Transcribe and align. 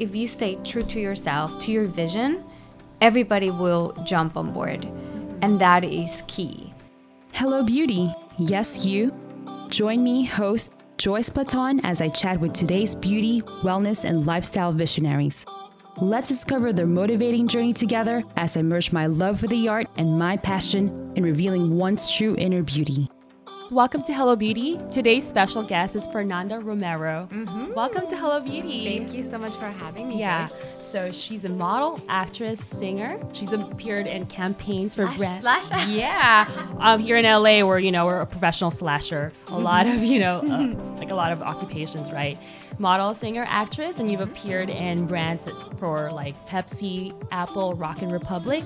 if 0.00 0.16
you 0.16 0.26
stay 0.26 0.56
true 0.64 0.82
to 0.82 0.98
yourself, 0.98 1.60
to 1.60 1.70
your 1.70 1.86
vision, 1.86 2.42
everybody 3.02 3.50
will 3.50 3.92
jump 4.04 4.36
on 4.36 4.52
board. 4.52 4.84
And 5.42 5.60
that 5.60 5.84
is 5.84 6.24
key. 6.26 6.72
Hello, 7.34 7.62
beauty. 7.62 8.12
Yes, 8.38 8.84
you. 8.84 9.12
Join 9.68 10.02
me, 10.02 10.24
host 10.24 10.72
Joyce 10.96 11.30
Platon, 11.30 11.80
as 11.84 12.00
I 12.00 12.08
chat 12.08 12.40
with 12.40 12.54
today's 12.54 12.94
beauty, 12.94 13.42
wellness, 13.62 14.04
and 14.04 14.26
lifestyle 14.26 14.72
visionaries. 14.72 15.44
Let's 16.00 16.28
discover 16.28 16.72
their 16.72 16.86
motivating 16.86 17.46
journey 17.46 17.74
together 17.74 18.24
as 18.36 18.56
I 18.56 18.62
merge 18.62 18.92
my 18.92 19.06
love 19.06 19.40
for 19.40 19.48
the 19.48 19.68
art 19.68 19.86
and 19.98 20.18
my 20.18 20.36
passion 20.36 21.12
in 21.14 21.24
revealing 21.24 21.76
one's 21.76 22.10
true 22.10 22.34
inner 22.38 22.62
beauty. 22.62 23.08
Welcome 23.70 24.02
to 24.04 24.12
Hello 24.12 24.34
Beauty. 24.34 24.80
Today's 24.90 25.24
special 25.24 25.62
guest 25.62 25.94
is 25.94 26.04
Fernanda 26.08 26.58
Romero. 26.58 27.28
Mm-hmm. 27.30 27.72
Welcome 27.74 28.08
to 28.08 28.16
Hello 28.16 28.40
Beauty. 28.40 28.98
Thank 28.98 29.14
you 29.14 29.22
so 29.22 29.38
much 29.38 29.54
for 29.54 29.66
having 29.66 30.08
me. 30.08 30.18
Yeah. 30.18 30.48
Joyce. 30.48 30.56
So 30.82 31.12
she's 31.12 31.44
a 31.44 31.48
model, 31.48 32.00
actress, 32.08 32.58
singer. 32.58 33.20
She's 33.32 33.52
appeared 33.52 34.08
in 34.08 34.26
campaigns 34.26 34.96
for 34.96 35.06
brands. 35.16 35.40
slash. 35.40 35.70
Yeah. 35.88 36.48
Um, 36.80 36.98
here 37.00 37.16
in 37.16 37.24
LA, 37.24 37.64
where 37.64 37.78
you 37.78 37.92
know 37.92 38.06
we're 38.06 38.20
a 38.20 38.26
professional 38.26 38.72
slasher. 38.72 39.32
A 39.48 39.58
lot 39.58 39.86
of 39.86 40.02
you 40.02 40.18
know, 40.18 40.40
uh, 40.40 40.74
like 40.98 41.10
a 41.10 41.14
lot 41.14 41.30
of 41.30 41.40
occupations, 41.40 42.10
right? 42.10 42.36
Model, 42.78 43.14
singer, 43.14 43.44
actress, 43.48 43.98
and 43.98 44.10
you've 44.10 44.20
appeared 44.20 44.70
in 44.70 45.06
brands 45.06 45.48
for 45.78 46.10
like 46.12 46.34
Pepsi, 46.46 47.14
Apple, 47.30 47.74
Rock 47.74 48.02
and 48.02 48.12
Republic. 48.12 48.64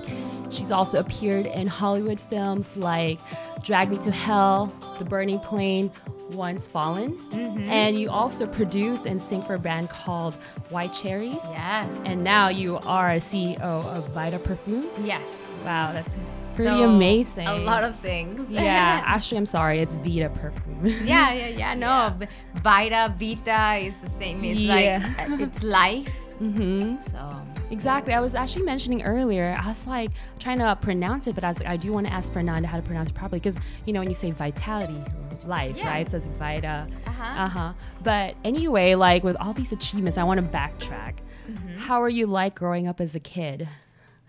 She's 0.49 0.71
also 0.71 0.99
appeared 0.99 1.45
in 1.45 1.67
Hollywood 1.67 2.19
films 2.19 2.77
like 2.77 3.19
Drag 3.63 3.89
Me 3.89 3.97
to 3.99 4.11
Hell, 4.11 4.73
The 4.99 5.05
Burning 5.05 5.39
Plain, 5.39 5.91
Once 6.31 6.65
Fallen, 6.67 7.13
mm-hmm. 7.13 7.69
and 7.69 7.99
you 7.99 8.09
also 8.09 8.47
produce 8.47 9.05
and 9.05 9.21
sing 9.21 9.41
for 9.41 9.55
a 9.55 9.59
brand 9.59 9.89
called 9.89 10.33
White 10.69 10.93
Cherries. 10.93 11.39
Yes. 11.51 11.89
And 12.05 12.23
now 12.23 12.49
you 12.49 12.77
are 12.85 13.11
a 13.11 13.17
CEO 13.17 13.59
of 13.59 14.07
Vita 14.09 14.39
Perfume. 14.39 14.87
Yes. 15.03 15.23
Wow, 15.63 15.91
that's 15.93 16.15
pretty 16.55 16.69
So, 16.79 16.89
amazing. 16.89 17.47
A 17.47 17.55
lot 17.57 17.83
of 17.83 17.97
things. 17.99 18.47
yeah, 18.49 19.01
actually, 19.05 19.37
I'm 19.37 19.45
sorry, 19.45 19.79
it's 19.79 19.97
Vita 19.97 20.29
Perfume. 20.29 20.85
yeah, 21.05 21.31
yeah, 21.33 21.47
yeah. 21.47 21.73
No, 21.73 22.15
Yeah. 22.19 22.27
Vita, 22.63 23.13
Vita 23.19 23.85
is 23.85 23.95
the 23.97 24.09
same. 24.09 24.43
It's 24.43 24.59
Yeah. 24.59 25.13
like 25.17 25.29
uh, 25.29 25.43
it's 25.43 25.63
life. 25.63 26.19
Mm-hmm. 26.41 26.97
So 27.11 27.41
Exactly. 27.71 28.13
I 28.13 28.19
was 28.19 28.35
actually 28.35 28.63
mentioning 28.65 29.01
earlier, 29.03 29.57
I 29.59 29.67
was 29.69 29.87
like 29.87 30.11
trying 30.37 30.59
to 30.59 30.77
pronounce 30.79 31.25
it, 31.27 31.33
but 31.33 31.43
I 31.43 31.47
was 31.49 31.59
like, 31.59 31.67
I 31.67 31.77
do 31.77 31.91
want 31.91 32.05
to 32.05 32.13
ask 32.13 32.31
Fernanda 32.31 32.67
how 32.67 32.77
to 32.77 32.83
pronounce 32.83 33.09
it 33.09 33.15
properly 33.15 33.39
because, 33.39 33.57
you 33.85 33.93
know, 33.93 34.01
when 34.01 34.07
you 34.09 34.13
say 34.15 34.29
vitality, 34.31 35.01
life, 35.45 35.75
Yeah. 35.75 35.87
right? 35.89 36.05
It 36.05 36.11
says 36.11 36.27
Vita. 36.37 36.87
Uh-huh. 37.07 37.23
Uh 37.43 37.47
huh. 37.47 37.73
But 38.03 38.35
anyway, 38.43 38.93
like 38.95 39.23
with 39.23 39.35
all 39.37 39.53
these 39.53 39.71
achievements, 39.71 40.17
I 40.19 40.23
want 40.23 40.39
to 40.39 40.45
backtrack. 40.57 41.15
Mm-hmm. 41.49 41.77
How 41.79 42.01
are 42.03 42.09
you 42.09 42.27
like 42.27 42.53
growing 42.55 42.87
up 42.87 43.01
as 43.01 43.15
a 43.15 43.19
kid? 43.19 43.67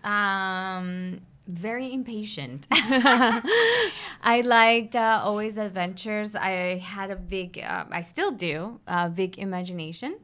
Um, 0.03 1.21
very 1.47 1.93
impatient. 1.93 2.67
I 2.71 4.41
liked 4.43 4.95
uh, 4.95 5.21
always 5.23 5.57
adventures. 5.57 6.35
I 6.35 6.77
had 6.77 7.11
a 7.11 7.15
big, 7.15 7.59
uh, 7.59 7.85
I 7.89 8.01
still 8.01 8.31
do, 8.31 8.79
uh, 8.87 9.09
big 9.09 9.39
imagination. 9.39 10.17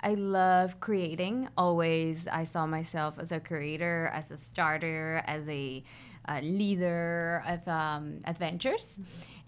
I 0.00 0.14
love 0.14 0.80
creating. 0.80 1.48
Always, 1.56 2.28
I 2.28 2.44
saw 2.44 2.66
myself 2.66 3.18
as 3.18 3.32
a 3.32 3.40
creator, 3.40 4.10
as 4.14 4.30
a 4.30 4.36
starter, 4.36 5.22
as 5.26 5.48
a 5.48 5.82
uh, 6.28 6.40
leader 6.42 7.42
of 7.46 7.66
um, 7.66 8.20
adventures. 8.24 9.00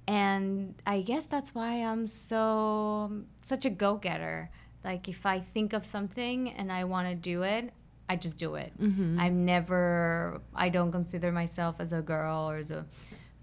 And 0.08 0.74
I 0.86 1.02
guess 1.02 1.26
that's 1.26 1.54
why 1.54 1.74
I'm 1.74 2.06
so 2.06 3.22
such 3.42 3.64
a 3.64 3.70
go-getter. 3.70 4.50
Like 4.84 5.08
if 5.08 5.24
I 5.24 5.38
think 5.38 5.72
of 5.72 5.86
something 5.86 6.50
and 6.50 6.72
I 6.72 6.84
want 6.84 7.08
to 7.08 7.14
do 7.14 7.42
it, 7.42 7.72
I 8.08 8.17
just 8.17 8.36
do 8.36 8.56
it. 8.56 8.72
Mm-hmm. 8.81 9.19
I'm 9.19 9.45
never. 9.45 10.41
I 10.55 10.69
don't 10.69 10.92
consider 10.92 11.33
myself 11.33 11.77
as 11.78 11.92
a 11.92 12.03
girl 12.03 12.50
or 12.50 12.56
as 12.56 12.70
a 12.70 12.84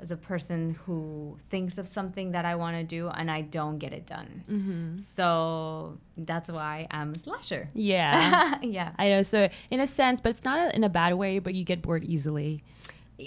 as 0.01 0.11
a 0.11 0.17
person 0.17 0.75
who 0.85 1.37
thinks 1.49 1.77
of 1.77 1.87
something 1.87 2.31
that 2.31 2.45
I 2.45 2.55
want 2.55 2.77
to 2.77 2.83
do 2.83 3.09
and 3.09 3.29
I 3.29 3.41
don't 3.41 3.79
get 3.79 3.93
it 3.93 4.05
done. 4.05 4.43
Mm-hmm. 4.49 4.99
So 4.99 5.97
that's 6.17 6.49
why 6.49 6.87
I'm 6.89 7.11
a 7.11 7.17
slasher. 7.17 7.67
Yeah. 7.73 8.57
yeah, 8.61 8.93
I 8.97 9.09
know. 9.09 9.23
So, 9.23 9.49
in 9.69 9.81
a 9.81 9.87
sense, 9.87 10.21
but 10.21 10.29
it's 10.29 10.45
not 10.45 10.59
a, 10.59 10.75
in 10.75 10.83
a 10.83 10.89
bad 10.89 11.15
way, 11.15 11.39
but 11.39 11.53
you 11.53 11.65
get 11.65 11.81
bored 11.81 12.07
easily. 12.07 12.63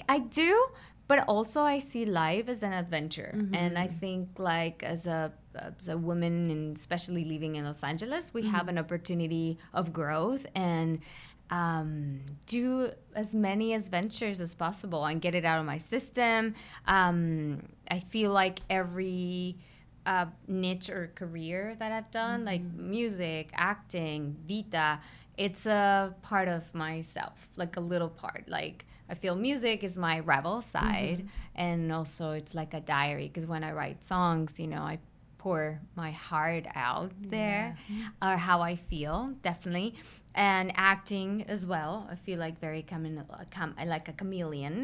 I 0.09 0.21
do, 0.21 0.67
but 1.13 1.29
also 1.29 1.61
I 1.61 1.79
see 1.79 2.07
life 2.07 2.49
as 2.49 2.63
an 2.63 2.73
adventure, 2.73 3.33
and 3.53 3.77
I 3.77 3.87
think 3.87 4.29
like 4.39 4.83
as 4.83 5.07
a 5.07 5.31
as 5.55 5.89
a 5.89 5.99
woman, 5.99 6.51
and 6.51 6.75
especially 6.75 7.27
living 7.27 7.57
in 7.57 7.67
Los 7.67 7.83
Angeles, 7.85 8.33
we 8.33 8.43
have 8.49 8.67
an 8.69 8.79
opportunity 8.79 9.59
of 9.75 9.93
growth 9.93 10.47
and 10.55 11.01
um, 11.51 12.23
do 12.47 12.91
as 13.15 13.35
many 13.35 13.75
adventures 13.75 14.41
as 14.41 14.55
possible 14.55 15.05
and 15.05 15.21
get 15.21 15.35
it 15.35 15.45
out 15.45 15.59
of 15.61 15.67
my 15.67 15.77
system. 15.77 16.55
Um, 16.87 17.61
I 17.91 17.99
feel 18.01 18.31
like 18.31 18.61
every 18.71 19.59
uh, 20.07 20.29
niche 20.49 20.89
or 20.89 21.13
career 21.15 21.77
that 21.79 21.93
I've 21.93 22.11
done, 22.11 22.47
like 22.47 22.63
music, 22.63 23.51
acting, 23.53 24.35
Vita, 24.49 24.99
it's 25.37 25.67
a 25.67 26.15
part 26.23 26.49
of 26.49 26.75
myself, 26.75 27.51
like 27.57 27.77
a 27.77 27.81
little 27.81 28.09
part. 28.09 28.45
Like 28.49 28.87
I 29.13 29.15
feel 29.15 29.37
music 29.37 29.85
is 29.85 29.95
my 29.99 30.17
rebel 30.21 30.63
side, 30.63 31.19
and 31.55 31.93
also 31.93 32.25
it's 32.33 32.55
like 32.55 32.73
a 32.73 32.81
diary 32.81 33.29
because 33.29 33.47
when 33.47 33.63
I 33.63 33.73
write 33.73 34.03
songs, 34.03 34.59
you 34.59 34.67
know, 34.67 34.81
I 34.93 34.99
pour 35.37 35.81
my 35.97 36.13
heart 36.13 36.67
out 36.75 37.11
there 37.21 37.77
or 38.23 38.37
how 38.49 38.59
I 38.63 38.75
feel, 38.77 39.17
definitely. 39.43 39.95
And 40.35 40.73
acting 40.77 41.45
as 41.49 41.67
well. 41.67 42.09
I 42.11 42.15
feel 42.15 42.39
like 42.39 42.59
very 42.59 42.83
chame- 42.91 43.27
cham- 43.55 43.75
like 43.95 44.09
a 44.09 44.15
chameleon. 44.21 44.77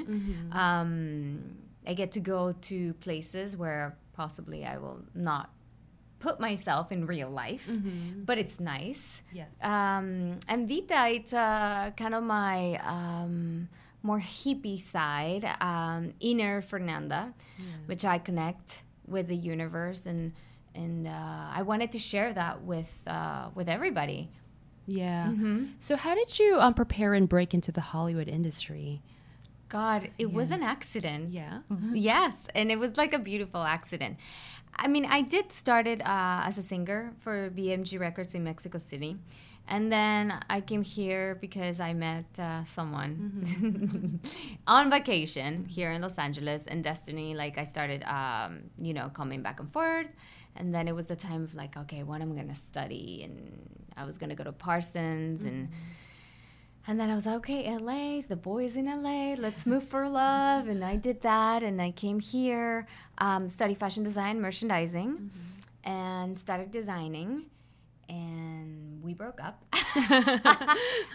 Um, 0.53 1.57
I 1.87 1.95
get 1.95 2.11
to 2.13 2.21
go 2.21 2.53
to 2.69 2.93
places 2.95 3.57
where 3.57 3.97
possibly 4.13 4.67
I 4.67 4.77
will 4.77 5.01
not 5.15 5.47
put 6.19 6.41
myself 6.41 6.91
in 6.93 7.07
real 7.07 7.31
life, 7.31 7.67
but 8.27 8.37
it's 8.37 8.59
nice. 8.61 9.23
Yes. 9.33 9.49
Um, 9.63 10.41
and 10.49 10.69
Vita, 10.69 11.09
it's 11.09 11.33
uh, 11.33 11.93
kind 11.97 12.15
of 12.15 12.23
my 12.25 12.77
um, 12.85 13.69
more 14.03 14.21
hippie 14.21 14.81
side, 14.81 15.49
um, 15.61 16.13
inner 16.21 16.63
Fernanda, 16.63 17.35
which 17.87 18.05
I 18.05 18.19
connect 18.19 18.83
with 19.07 19.29
the 19.29 19.37
universe, 19.37 20.07
and 20.07 20.33
and 20.75 21.07
uh, 21.09 21.47
I 21.53 21.63
wanted 21.63 21.93
to 21.93 21.99
share 21.99 22.33
that 22.33 22.63
with 22.63 23.03
uh, 23.07 23.49
with 23.55 23.69
everybody. 23.69 24.31
Yeah. 24.87 25.27
Mm-hmm. 25.27 25.65
So, 25.79 25.97
how 25.97 26.15
did 26.15 26.39
you 26.39 26.59
um, 26.61 26.75
prepare 26.75 27.15
and 27.15 27.29
break 27.29 27.53
into 27.53 27.73
the 27.73 27.81
Hollywood 27.81 28.29
industry? 28.29 29.03
God, 29.69 30.11
it 30.19 30.33
was 30.33 30.51
an 30.51 30.63
accident. 30.63 31.29
Yeah. 31.29 31.59
Yes, 31.93 32.47
and 32.55 32.71
it 32.73 32.79
was 32.79 32.97
like 32.97 33.13
a 33.13 33.19
beautiful 33.19 33.63
accident. 33.63 34.17
I 34.75 34.89
mean, 34.89 35.05
I 35.05 35.21
did 35.21 35.53
started 35.53 36.01
uh, 36.03 36.43
as 36.45 36.57
a 36.57 36.63
singer 36.63 37.13
for 37.21 37.51
BMG 37.51 37.99
Records 38.01 38.35
in 38.35 38.45
Mexico 38.45 38.79
City, 38.79 39.19
and 39.69 39.93
then 39.93 40.35
I 40.49 40.61
came 40.63 40.83
here 40.83 41.37
because 41.41 41.79
I 41.79 41.93
met 41.93 42.25
uh, 42.39 42.65
someone 42.65 44.21
on 44.67 44.91
vacation 44.91 45.67
here 45.67 45.91
in 45.91 46.01
Los 46.01 46.19
Angeles, 46.19 46.67
and 46.67 46.83
Destiny. 46.83 47.35
Like 47.35 47.59
I 47.59 47.65
started, 47.65 48.03
um, 48.05 48.71
you 48.81 48.95
know, 48.95 49.11
coming 49.11 49.43
back 49.43 49.61
and 49.61 49.71
forth, 49.71 50.09
and 50.57 50.75
then 50.75 50.89
it 50.89 50.95
was 50.95 51.07
the 51.07 51.17
time 51.17 51.45
of 51.45 51.55
like, 51.55 51.77
okay, 51.77 52.03
what 52.03 52.23
am 52.23 52.33
I 52.33 52.37
gonna 52.37 52.55
study? 52.55 53.23
And 53.25 53.69
I 53.97 54.05
was 54.05 54.17
gonna 54.17 54.35
go 54.35 54.45
to 54.45 54.53
Parsons 54.53 55.45
and. 55.45 55.69
And 56.87 56.99
then 56.99 57.11
I 57.11 57.15
was 57.15 57.27
like, 57.27 57.35
okay, 57.37 57.71
LA, 57.77 58.23
the 58.27 58.35
boys 58.35 58.75
in 58.75 58.87
LA, 58.87 59.35
let's 59.35 59.67
move 59.67 59.85
for 59.85 60.09
love. 60.09 60.69
And 60.69 60.83
I 60.83 60.97
did 60.97 61.21
that. 61.21 61.63
And 61.63 61.83
I 61.83 61.91
came 61.91 62.19
here, 62.19 62.87
um, 63.19 63.47
study 63.51 63.75
fashion 63.75 64.05
design, 64.05 64.41
merchandising, 64.41 65.31
and 65.85 66.39
started 66.39 66.71
designing. 66.71 67.45
And 68.09 68.48
we 69.09 69.15
broke 69.15 69.41
up. 69.43 69.65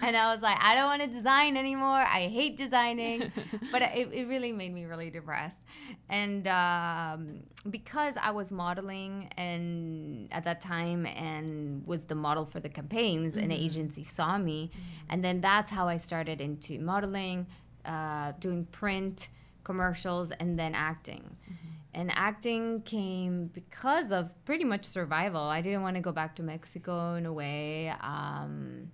and 0.02 0.18
I 0.18 0.34
was 0.34 0.42
like, 0.42 0.58
I 0.60 0.74
don't 0.74 0.86
want 0.86 1.04
to 1.04 1.08
design 1.08 1.56
anymore. 1.56 2.04
I 2.20 2.28
hate 2.28 2.58
designing. 2.58 3.32
but 3.72 3.84
it, 3.84 4.10
it 4.12 4.28
really 4.28 4.52
made 4.52 4.74
me 4.74 4.86
really 4.86 5.12
depressed. 5.12 5.62
And 6.10 6.48
um, 6.48 7.44
because 7.70 8.18
I 8.20 8.32
was 8.32 8.52
modeling 8.52 9.30
and 9.38 10.28
at 10.32 10.44
that 10.46 10.60
time 10.60 11.06
and 11.06 11.86
was 11.86 12.06
the 12.06 12.16
model 12.16 12.46
for 12.48 12.60
the 12.60 12.70
campaigns, 12.70 13.38
an 13.38 13.52
agency 13.52 14.04
saw 14.04 14.40
me. 14.40 14.72
And 15.10 15.24
then 15.24 15.40
that's 15.40 15.70
how 15.70 15.88
I 15.88 15.98
started 15.98 16.42
into 16.42 16.80
modeling, 16.80 17.46
uh, 17.86 18.32
doing 18.40 18.66
print, 18.72 19.30
commercials, 19.64 20.32
and 20.32 20.58
then 20.58 20.74
acting. 20.74 21.24
And 21.96 22.12
acting 22.16 22.82
came 22.82 23.48
because 23.54 24.12
of 24.12 24.32
pretty 24.46 24.64
much 24.64 24.84
survival. 24.84 25.42
I 25.42 25.62
didn't 25.62 25.84
want 25.84 25.96
to 25.96 26.02
go 26.02 26.12
back 26.12 26.36
to 26.38 26.44
Mexico 26.44 27.16
in 27.16 27.26
a 27.28 27.34
way. 27.34 27.90
Um, 28.02 28.90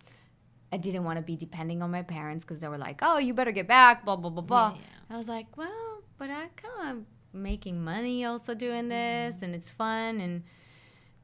I 0.72 0.78
didn't 0.78 1.04
want 1.06 1.18
to 1.18 1.24
be 1.24 1.36
depending 1.36 1.82
on 1.82 1.92
my 1.92 2.02
parents 2.04 2.44
because 2.44 2.60
they 2.60 2.68
were 2.68 2.78
like, 2.78 3.00
"Oh, 3.02 3.18
you 3.18 3.34
better 3.34 3.52
get 3.54 3.68
back," 3.68 4.04
blah 4.06 4.18
blah 4.18 4.30
blah 4.30 4.44
blah. 4.44 4.78
I 5.10 5.18
was 5.18 5.28
like, 5.28 5.56
"Well, 5.58 6.04
but 6.18 6.30
I 6.30 6.48
kind 6.58 6.98
of 7.00 7.06
making 7.34 7.82
money 7.84 8.26
also 8.26 8.54
doing 8.54 8.90
this, 8.90 9.42
and 9.42 9.56
it's 9.56 9.72
fun." 9.72 10.20
And 10.22 10.44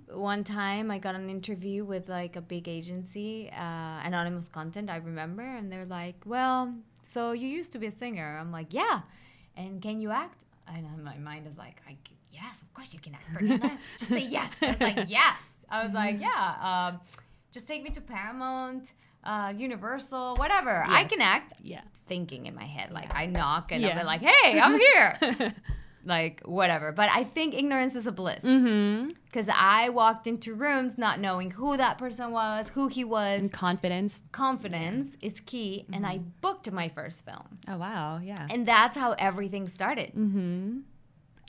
one 0.09 0.43
time 0.43 0.89
I 0.89 0.97
got 0.97 1.15
an 1.15 1.29
interview 1.29 1.83
with 1.83 2.07
like 2.09 2.35
a 2.37 2.41
big 2.41 2.67
agency, 2.67 3.49
uh, 3.51 3.99
Anonymous 4.05 4.47
Content, 4.47 4.89
I 4.89 4.97
remember, 4.97 5.43
and 5.43 5.71
they're 5.71 5.85
like, 5.85 6.15
"Well, 6.25 6.73
so 7.05 7.33
you 7.33 7.47
used 7.47 7.71
to 7.73 7.79
be 7.79 7.87
a 7.87 7.91
singer." 7.91 8.37
I'm 8.39 8.51
like, 8.51 8.73
"Yeah," 8.73 9.01
and 9.57 9.81
can 9.81 9.99
you 9.99 10.11
act? 10.11 10.45
And 10.67 11.03
my 11.03 11.17
mind 11.17 11.47
is 11.47 11.57
like, 11.57 11.81
"I 11.87 11.95
yes, 12.31 12.61
of 12.61 12.73
course 12.73 12.93
you 12.93 12.99
can 12.99 13.13
act, 13.13 13.25
Fernanda. 13.33 13.77
Just 13.97 14.09
say 14.11 14.19
yes." 14.19 14.49
I 14.61 14.67
was 14.71 14.81
like, 14.81 15.05
"Yes." 15.07 15.43
I 15.69 15.83
was 15.83 15.93
like, 15.93 16.19
"Yeah." 16.21 16.89
Um, 16.91 16.99
just 17.51 17.67
take 17.67 17.83
me 17.83 17.89
to 17.91 18.01
Paramount, 18.01 18.93
uh, 19.23 19.53
Universal, 19.55 20.35
whatever. 20.37 20.83
I 20.87 21.05
can 21.05 21.21
act. 21.21 21.53
Yeah. 21.61 21.81
Thinking 22.07 22.45
in 22.47 22.55
my 22.55 22.65
head, 22.65 22.91
like 22.91 23.13
I 23.15 23.25
knock 23.27 23.71
and 23.71 23.83
I'll 23.83 23.91
Yeah. 23.91 23.99
be 23.99 24.05
like, 24.05 24.21
"Hey, 24.21 24.59
I'm 24.59 24.77
here." 24.79 25.55
like 26.05 26.41
whatever. 26.45 26.91
But 26.91 27.09
I 27.11 27.23
think 27.23 27.53
ignorance 27.55 27.95
is 27.95 28.05
a 28.07 28.11
bliss 28.11 28.43
Mm-hmm. 28.43 29.09
because 29.25 29.49
I 29.53 29.89
walked 29.89 30.27
into 30.27 30.53
rooms 30.53 30.97
not 30.97 31.19
knowing 31.19 31.51
who 31.51 31.75
that 31.77 31.97
person 31.97 32.31
was, 32.31 32.69
who 32.69 32.87
he 32.87 33.03
was. 33.03 33.41
And 33.41 33.51
confidence. 33.51 34.23
Confidence 34.31 35.15
is 35.21 35.39
key, 35.41 35.85
and 35.91 36.05
I 36.05 36.17
Mm-hmm. 36.19 36.29
booked 36.41 36.71
my 36.71 36.87
first 36.89 37.25
film, 37.25 37.57
Oh 37.67 37.77
wow. 37.77 38.19
Yeah. 38.23 38.47
and 38.49 38.67
that's 38.67 38.97
how 38.97 39.13
everything 39.13 39.67
started. 39.67 40.13
Mm-hmm. 40.13 40.79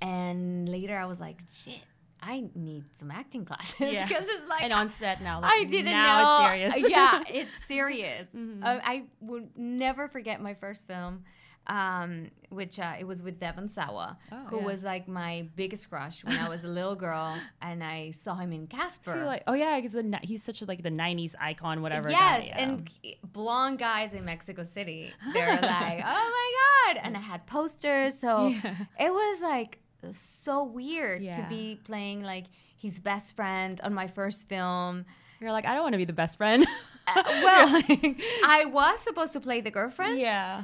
And 0.02 0.68
later, 0.68 0.96
I 0.96 1.06
was 1.06 1.20
like, 1.20 1.38
"Shit, 1.64 1.80
I 2.22 2.44
need 2.54 2.84
some 2.94 3.10
acting 3.10 3.44
classes 3.44 3.92
Yeah. 3.94 4.04
because 4.08 4.26
it's 4.28 4.48
like 4.48 4.62
And 4.62 4.72
on 4.72 4.90
set 4.90 5.22
now. 5.22 5.40
Like, 5.40 5.52
I 5.52 5.64
didn't 5.64 5.92
now 5.92 6.18
know. 6.48 6.54
it's 6.54 6.74
serious. 6.74 6.90
yeah, 6.90 7.22
it's 7.28 7.66
serious. 7.66 8.26
Mhm. 8.36 8.62
Uh, 8.62 8.80
I 8.82 9.04
will 9.20 9.44
never 9.56 10.08
forget 10.08 10.40
my 10.40 10.54
first 10.54 10.86
film, 10.86 11.24
um, 11.68 12.30
which 12.50 12.78
uh, 12.78 12.94
it 12.98 13.04
was 13.04 13.22
with 13.22 13.38
Devon 13.40 13.68
Sawa, 13.68 14.16
Oh, 14.32 14.36
who 14.46 14.56
yeah. 14.58 14.64
was 14.64 14.84
like 14.84 15.08
my 15.08 15.46
biggest 15.56 15.90
crush 15.90 16.24
when 16.24 16.36
I 16.38 16.48
was 16.48 16.64
a 16.64 16.68
little 16.68 16.94
girl, 16.96 17.36
and 17.62 17.82
I 17.82 18.12
saw 18.12 18.36
him 18.36 18.52
in 18.52 18.66
Casper. 18.66 19.12
So 19.12 19.26
like, 19.26 19.42
oh 19.46 19.54
yeah, 19.54 19.80
because 19.80 20.00
he's 20.22 20.42
such 20.42 20.62
a, 20.62 20.64
like 20.66 20.82
the 20.82 20.90
'90s 20.90 21.34
icon, 21.40 21.82
whatever. 21.82 22.10
Yes, 22.10 22.42
guy, 22.42 22.46
yeah. 22.46 22.60
and 22.62 22.90
blonde 23.32 23.78
guys 23.78 24.12
in 24.12 24.24
Mexico 24.24 24.62
City. 24.62 25.12
They're 25.32 25.54
like, 25.60 26.02
oh 26.04 26.30
my 26.38 26.92
god! 26.94 27.00
And 27.04 27.16
I 27.16 27.20
had 27.20 27.46
posters, 27.46 28.18
so 28.18 28.48
Yeah. 28.48 28.74
it 29.00 29.12
was 29.12 29.40
like 29.40 29.78
so 30.12 30.62
weird 30.64 31.20
to 31.22 31.46
be 31.48 31.80
playing 31.84 32.22
like 32.22 32.44
his 32.78 33.00
best 33.00 33.34
friend 33.34 33.80
on 33.82 33.92
my 33.94 34.06
first 34.06 34.48
film. 34.48 35.04
you're 35.40 35.50
like, 35.50 35.66
I 35.66 35.74
don't 35.74 35.82
want 35.82 35.94
to 35.94 35.98
be 35.98 36.04
the 36.04 36.12
best 36.12 36.36
friend. 36.36 36.64
Uh, 37.16 37.22
well, 37.46 37.72
like- 37.72 38.20
I 38.44 38.64
was 38.64 38.98
supposed 39.00 39.32
to 39.34 39.40
play 39.40 39.60
the 39.60 39.70
girlfriend. 39.70 40.18
yeah. 40.18 40.62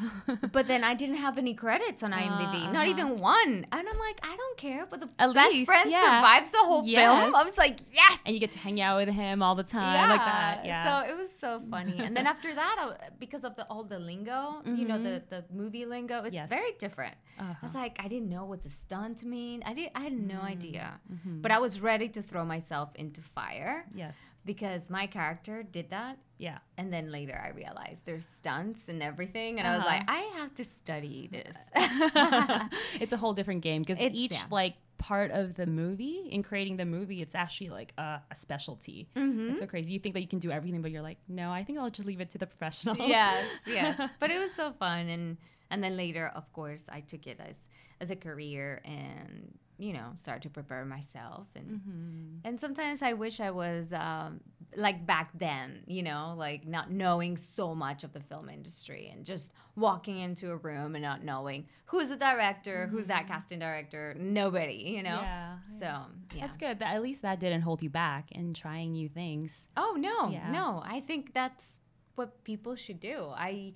But 0.50 0.66
then 0.66 0.82
I 0.84 0.94
didn't 0.94 1.16
have 1.26 1.38
any 1.38 1.54
credits 1.54 2.02
on 2.02 2.10
IMDb, 2.12 2.66
Uh, 2.68 2.72
not 2.72 2.82
uh-huh. 2.82 2.90
even 2.90 3.08
one. 3.20 3.52
And 3.72 3.88
I'm 3.90 3.98
like, 4.08 4.18
I 4.24 4.34
don't 4.36 4.56
care. 4.58 4.86
But 4.90 5.00
the 5.00 5.08
At 5.18 5.32
best 5.34 5.52
least, 5.52 5.66
friend 5.70 5.90
yeah. 5.90 6.00
survives 6.02 6.50
the 6.50 6.58
whole 6.58 6.84
Yes. 6.84 7.00
film. 7.04 7.34
I 7.34 7.44
was 7.44 7.56
like, 7.56 7.78
yes. 7.92 8.18
and 8.26 8.34
you 8.34 8.40
get 8.40 8.52
to 8.52 8.58
hang 8.58 8.80
out 8.80 8.96
with 8.98 9.08
him 9.14 9.42
all 9.42 9.54
the 9.54 9.62
time, 9.62 10.08
like 10.10 10.20
that. 10.20 10.64
Yeah. 10.64 10.84
So 11.04 11.10
it 11.10 11.16
was 11.16 11.30
so 11.44 11.62
funny. 11.70 11.96
and 11.98 12.16
then 12.16 12.26
after 12.34 12.52
that, 12.54 12.76
I, 12.80 13.08
because 13.20 13.44
of 13.44 13.54
the 13.56 13.64
all 13.70 13.84
the 13.84 13.98
lingo, 14.00 14.62
you 14.64 14.84
know, 14.88 14.98
the 15.02 15.22
the 15.34 15.44
movie 15.52 15.86
lingo, 15.86 16.24
it's 16.24 16.34
Yes. 16.34 16.48
very 16.48 16.72
different. 16.78 17.14
I 17.38 17.42
Uh-huh. 17.42 17.54
was 17.62 17.74
like, 17.74 17.96
I 18.04 18.08
didn't 18.08 18.28
know 18.28 18.44
what 18.44 18.62
the 18.62 18.68
stunt 18.68 19.22
mean. 19.24 19.62
I 19.66 19.72
did. 19.74 19.90
I 19.94 20.00
had 20.00 20.12
no 20.12 20.40
idea. 20.40 21.00
Mm-hmm. 21.12 21.40
But 21.40 21.50
I 21.50 21.58
was 21.58 21.80
ready 21.80 22.08
to 22.10 22.22
throw 22.22 22.44
myself 22.44 22.90
into 22.94 23.20
fire 23.22 23.86
yes. 23.94 24.18
because 24.44 24.90
my 24.90 25.06
character 25.06 25.62
did 25.62 25.90
that. 25.90 26.18
Yeah. 26.38 26.58
And 26.78 26.92
then 26.92 27.10
later 27.10 27.40
I 27.42 27.50
realized 27.56 28.04
there's 28.06 28.26
stunts 28.28 28.88
and 28.88 29.02
everything. 29.02 29.58
And 29.58 29.66
I 29.68 29.76
was 29.76 29.86
Uh-huh. 29.86 29.96
like, 29.96 30.04
I 30.08 30.20
have 30.38 30.54
to 30.56 30.64
study 30.64 31.28
this. 31.32 31.56
it's 33.00 33.12
a 33.12 33.16
whole 33.16 33.32
different 33.34 33.62
game 33.62 33.82
because 33.82 34.00
each 34.00 34.32
yeah. 34.32 34.44
like 34.50 34.74
part 34.98 35.30
of 35.32 35.54
the 35.54 35.66
movie 35.66 36.28
in 36.30 36.42
creating 36.42 36.76
the 36.76 36.84
movie, 36.84 37.22
it's 37.22 37.34
actually 37.34 37.70
like 37.70 37.92
a, 37.98 38.20
a 38.30 38.34
specialty. 38.34 39.08
Mhm. 39.16 39.50
It's 39.50 39.60
so 39.60 39.66
crazy. 39.66 39.92
You 39.92 39.98
think 39.98 40.14
that 40.14 40.20
you 40.20 40.28
can 40.28 40.38
do 40.38 40.50
everything, 40.52 40.82
but 40.82 40.90
you're 40.90 41.02
like, 41.02 41.18
no, 41.28 41.50
I 41.50 41.64
think 41.64 41.78
I'll 41.78 41.90
just 41.90 42.06
leave 42.06 42.20
it 42.20 42.30
to 42.30 42.38
the 42.38 42.46
professionals. 42.46 42.98
yes, 43.00 43.46
yes. 43.66 44.10
But 44.20 44.30
it 44.30 44.38
was 44.38 44.52
so 44.54 44.72
fun, 44.72 45.08
and 45.08 45.38
and 45.72 45.82
then 45.82 45.96
later, 45.96 46.30
of 46.36 46.44
course, 46.52 46.84
I 46.88 47.00
took 47.00 47.26
it 47.26 47.38
as 47.40 47.56
as 48.00 48.10
a 48.10 48.16
career, 48.16 48.80
and 48.84 49.58
you 49.78 49.92
know, 49.92 50.10
started 50.22 50.42
to 50.42 50.50
prepare 50.50 50.84
myself, 50.84 51.46
and 51.56 51.66
Mm-hmm. 51.70 52.46
and 52.46 52.60
sometimes 52.60 53.02
I 53.02 53.12
wish 53.14 53.40
I 53.40 53.50
was 53.50 53.92
um, 53.92 54.40
like 54.76 55.06
back 55.06 55.28
then, 55.46 55.82
you 55.86 56.02
know, 56.02 56.34
like 56.36 56.62
not 56.66 56.90
knowing 56.90 57.36
so 57.36 57.74
much 57.74 58.04
of 58.04 58.12
the 58.12 58.20
film 58.20 58.48
industry 58.48 59.10
and 59.12 59.24
just 59.24 59.50
walking 59.76 60.18
into 60.26 60.50
a 60.50 60.56
room 60.56 60.94
and 60.94 61.02
not 61.02 61.24
knowing 61.24 61.66
who's 61.86 62.08
the 62.08 62.16
director, 62.16 62.86
who's 62.92 63.08
that 63.08 63.26
casting 63.26 63.58
director, 63.58 64.14
nobody, 64.18 64.80
you 64.96 65.02
know. 65.02 65.20
Yeah. 65.22 65.56
So 65.80 65.88
yeah. 66.34 66.40
That's 66.42 66.56
good. 66.56 66.78
That 66.80 66.94
at 66.94 67.02
least 67.02 67.22
that 67.22 67.40
didn't 67.40 67.62
hold 67.62 67.82
you 67.82 67.90
back 67.90 68.30
in 68.32 68.54
trying 68.54 68.92
new 68.92 69.08
things. 69.08 69.68
Oh 69.76 69.96
no, 69.98 70.18
no. 70.58 70.82
I 70.96 71.00
think 71.00 71.32
that's 71.34 71.66
what 72.14 72.44
people 72.44 72.76
should 72.76 73.00
do. 73.00 73.16
I 73.34 73.72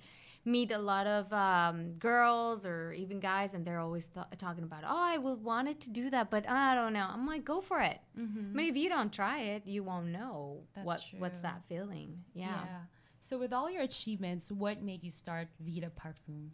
meet 0.47 0.71
a 0.71 0.77
lot 0.77 1.05
of 1.07 1.31
um, 1.33 1.93
girls 1.99 2.65
or 2.65 2.93
even 2.93 3.19
guys, 3.19 3.53
and 3.53 3.63
they're 3.65 3.79
always 3.87 4.07
th- 4.07 4.25
talking 4.37 4.63
about, 4.63 4.83
"Oh, 4.85 5.01
I 5.13 5.17
would 5.17 5.43
wanted 5.43 5.77
to 5.81 5.89
do 5.89 6.09
that, 6.09 6.29
but 6.31 6.43
I 6.49 6.73
don't 6.73 6.93
know." 6.93 7.07
I'm 7.15 7.25
like, 7.27 7.43
"Go 7.53 7.61
for 7.61 7.79
it." 7.81 7.99
Mm-hmm. 8.17 8.51
I 8.51 8.55
mean, 8.57 8.69
if 8.69 8.77
you 8.77 8.89
don't 8.89 9.11
try 9.11 9.39
it, 9.55 9.61
you 9.67 9.83
won't 9.83 10.07
know 10.07 10.63
That's 10.75 10.85
what 10.87 11.01
what's 11.19 11.39
that 11.41 11.59
feeling. 11.69 12.23
Yeah. 12.33 12.63
So 13.21 13.37
with 13.37 13.51
all 13.51 13.69
your 13.69 13.83
achievements, 13.83 14.51
what 14.51 14.81
made 14.81 15.03
you 15.03 15.09
start 15.23 15.47
Vita 15.59 15.91
Parfum? 16.01 16.49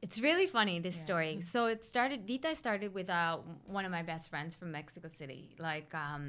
It's 0.00 0.18
really 0.20 0.46
funny 0.46 0.78
this 0.80 0.96
Yeah. 0.96 1.02
story. 1.08 1.40
So 1.42 1.66
it 1.66 1.84
started. 1.84 2.26
Vita 2.26 2.54
started 2.54 2.94
with 2.94 3.10
uh, 3.10 3.38
one 3.66 3.84
of 3.84 3.90
my 3.90 4.02
best 4.02 4.30
friends 4.30 4.54
from 4.54 4.70
Mexico 4.72 5.08
City. 5.08 5.56
Like 5.58 5.92
um, 5.94 6.24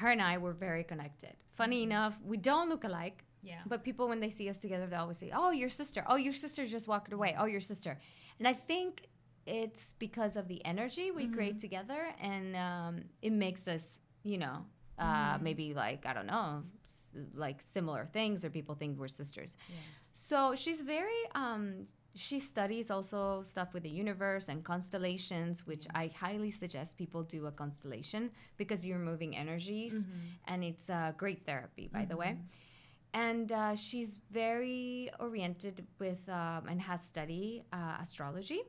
her 0.00 0.08
and 0.08 0.22
I 0.22 0.38
were 0.38 0.52
very 0.68 0.84
connected. 0.84 1.34
Funny 1.50 1.82
enough, 1.82 2.18
we 2.24 2.36
don't 2.36 2.68
look 2.68 2.84
alike. 2.84 3.24
Yeah. 3.42 3.60
But 3.66 3.84
people, 3.84 4.08
when 4.08 4.20
they 4.20 4.30
see 4.30 4.48
us 4.48 4.58
together, 4.58 4.86
they 4.86 4.96
always 4.96 5.18
say, 5.18 5.30
"Oh, 5.34 5.50
your 5.50 5.70
sister. 5.70 6.04
Oh, 6.06 6.16
your 6.16 6.32
sister 6.34 6.66
just 6.66 6.88
walked 6.88 7.12
away. 7.12 7.34
Oh, 7.38 7.46
your 7.46 7.60
sister." 7.60 7.98
And 8.38 8.46
I 8.48 8.52
think 8.54 9.08
it's 9.46 9.94
because 9.98 10.36
of 10.36 10.46
the 10.48 10.64
energy 10.64 11.10
we 11.10 11.26
create 11.36 11.58
together, 11.58 12.08
and 12.20 12.54
um, 12.56 12.94
it 13.22 13.32
makes 13.32 13.66
us, 13.68 13.82
you 14.22 14.38
know, 14.38 14.64
uh, 14.98 15.38
maybe 15.40 15.74
like 15.74 16.04
I 16.06 16.12
don't 16.12 16.26
know, 16.26 16.62
s- 16.84 17.24
like 17.34 17.62
similar 17.72 18.06
things, 18.12 18.44
or 18.44 18.50
people 18.50 18.74
think 18.74 18.98
we're 18.98 19.08
sisters. 19.08 19.56
So 20.12 20.54
she's 20.54 20.82
very. 20.82 21.20
Um, 21.34 21.86
she 22.14 22.40
studies 22.40 22.90
also 22.90 23.42
stuff 23.44 23.72
with 23.74 23.84
the 23.84 23.90
universe 23.90 24.48
and 24.48 24.64
constellations, 24.64 25.66
which 25.66 25.86
I 25.94 26.08
highly 26.08 26.50
suggest 26.50 26.96
people 26.96 27.22
do 27.22 27.46
a 27.46 27.52
constellation 27.52 28.30
because 28.56 28.84
you're 28.84 28.98
moving 28.98 29.36
energies, 29.36 29.94
and 30.46 30.64
it's 30.64 30.88
a 30.88 31.14
great 31.16 31.42
therapy, 31.42 31.88
by 31.92 32.04
the 32.06 32.16
way 32.16 32.36
and 33.14 33.50
uh, 33.52 33.74
she's 33.74 34.20
very 34.30 35.10
oriented 35.20 35.86
with 35.98 36.20
um, 36.28 36.66
and 36.68 36.80
has 36.80 37.02
studied 37.04 37.64
uh, 37.72 37.96
astrology. 38.00 38.62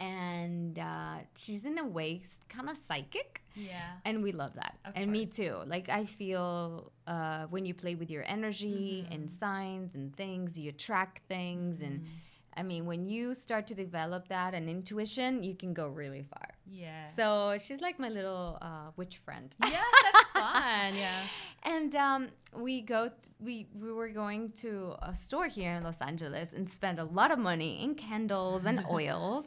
And 0.00 0.78
uh, 0.78 1.16
she's 1.36 1.64
in 1.64 1.78
a 1.78 1.84
way 1.84 2.22
kind 2.48 2.68
of 2.68 2.76
psychic. 2.76 3.42
Yeah. 3.56 3.80
and 4.04 4.22
we 4.22 4.30
love 4.30 4.54
that. 4.54 4.78
Of 4.84 4.92
and 4.94 5.10
me 5.10 5.26
too. 5.26 5.56
Like 5.66 5.88
i 5.88 6.04
feel 6.04 6.92
uh, 7.08 7.46
when 7.50 7.66
you 7.66 7.74
play 7.74 7.96
with 7.96 8.08
your 8.10 8.24
energy 8.26 9.02
Mm-hmm. 9.04 9.12
and 9.14 9.30
signs 9.30 9.94
and 9.96 10.14
things 10.14 10.56
you 10.56 10.68
attract 10.70 11.26
things. 11.28 11.80
And 11.80 12.00
Mm-hmm. 12.00 12.60
i 12.60 12.62
mean 12.62 12.86
when 12.86 13.02
you 13.14 13.34
start 13.34 13.66
to 13.70 13.74
develop 13.74 14.28
that 14.28 14.54
and 14.54 14.68
intuition 14.68 15.42
you 15.48 15.54
can 15.62 15.72
go 15.80 15.86
really 16.02 16.22
far 16.32 16.47
Yeah. 16.70 17.06
so 17.16 17.56
she's 17.62 17.80
like 17.80 17.98
my 17.98 18.08
little 18.08 18.58
uh, 18.60 18.90
witch 18.96 19.18
friend 19.24 19.54
yeah, 19.64 19.82
that's 20.04 20.24
fun. 20.32 20.94
Yeah. 20.94 21.22
and 21.62 21.94
um, 21.96 22.28
we 22.56 22.82
go. 22.82 23.10
We 23.40 23.66
we 23.74 23.92
were 23.92 24.08
going 24.08 24.52
to 24.62 24.94
a 25.02 25.14
store 25.14 25.46
here 25.48 25.72
in 25.74 25.82
Los 25.84 26.00
Angeles 26.00 26.52
and 26.52 26.70
spend 26.72 26.98
a 26.98 27.04
lot 27.04 27.30
of 27.30 27.38
money 27.38 27.82
in 27.82 27.94
candles 27.94 28.66
and 28.66 28.84
oils, 28.90 29.44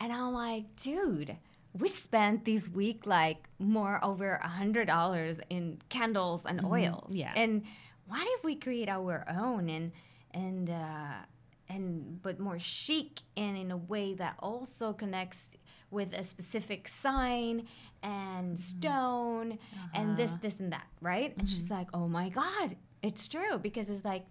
and 0.00 0.12
I'm 0.12 0.32
like, 0.32 0.64
dude, 0.76 1.36
we 1.78 1.88
spent 1.88 2.44
this 2.44 2.68
week 2.68 3.06
like 3.06 3.48
more 3.58 3.98
over 4.02 4.40
a 4.42 4.48
hundred 4.48 4.86
dollars 4.86 5.40
in 5.50 5.78
candles 5.88 6.44
and 6.46 6.64
oils. 6.64 7.10
Yeah. 7.14 7.32
And 7.36 7.62
what 8.06 8.26
if 8.38 8.44
we 8.44 8.56
create 8.56 8.88
our 8.88 9.24
own 9.28 9.68
and 9.68 9.92
and 10.32 10.70
uh, 10.70 11.14
and 11.68 12.20
but 12.22 12.40
more 12.40 12.58
chic 12.58 13.20
and 13.36 13.56
in 13.56 13.70
a 13.70 13.76
way 13.76 14.14
that 14.14 14.34
also 14.40 14.92
connects 14.92 15.48
with 15.90 16.12
a 16.12 16.22
specific 16.22 16.88
sign 16.88 17.66
and 18.02 18.56
mm-hmm. 18.56 18.56
stone 18.56 19.58
and 19.94 20.16
this 20.16 20.30
uh-huh. 20.30 20.38
this 20.42 20.60
and 20.60 20.72
that 20.72 20.86
right? 21.00 21.34
And 21.38 21.48
she's 21.48 21.64
mm-hmm. 21.64 21.74
like 21.74 21.88
oh 21.94 22.08
my 22.08 22.28
god 22.28 22.76
it's 23.02 23.28
true 23.28 23.58
because 23.58 23.90
it's 23.90 24.04
like 24.04 24.26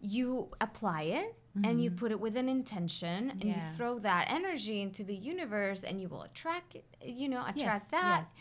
you 0.00 0.48
apply 0.60 1.02
it 1.02 1.34
and 1.64 1.82
you 1.82 1.90
mm-hmm. 1.90 1.98
put 1.98 2.12
it 2.12 2.20
with 2.20 2.36
an 2.36 2.48
intention 2.48 3.30
and 3.30 3.44
you 3.44 3.54
throw 3.76 3.98
that 3.98 4.26
energy 4.30 4.82
into 4.82 5.02
the 5.02 5.14
universe 5.14 5.84
and 5.84 6.00
you 6.00 6.08
will 6.08 6.22
attract 6.22 6.76
you 7.02 7.28
know 7.28 7.40
attract 7.40 7.56
Yes, 7.56 7.88
that. 7.88 8.18
yes. 8.24 8.34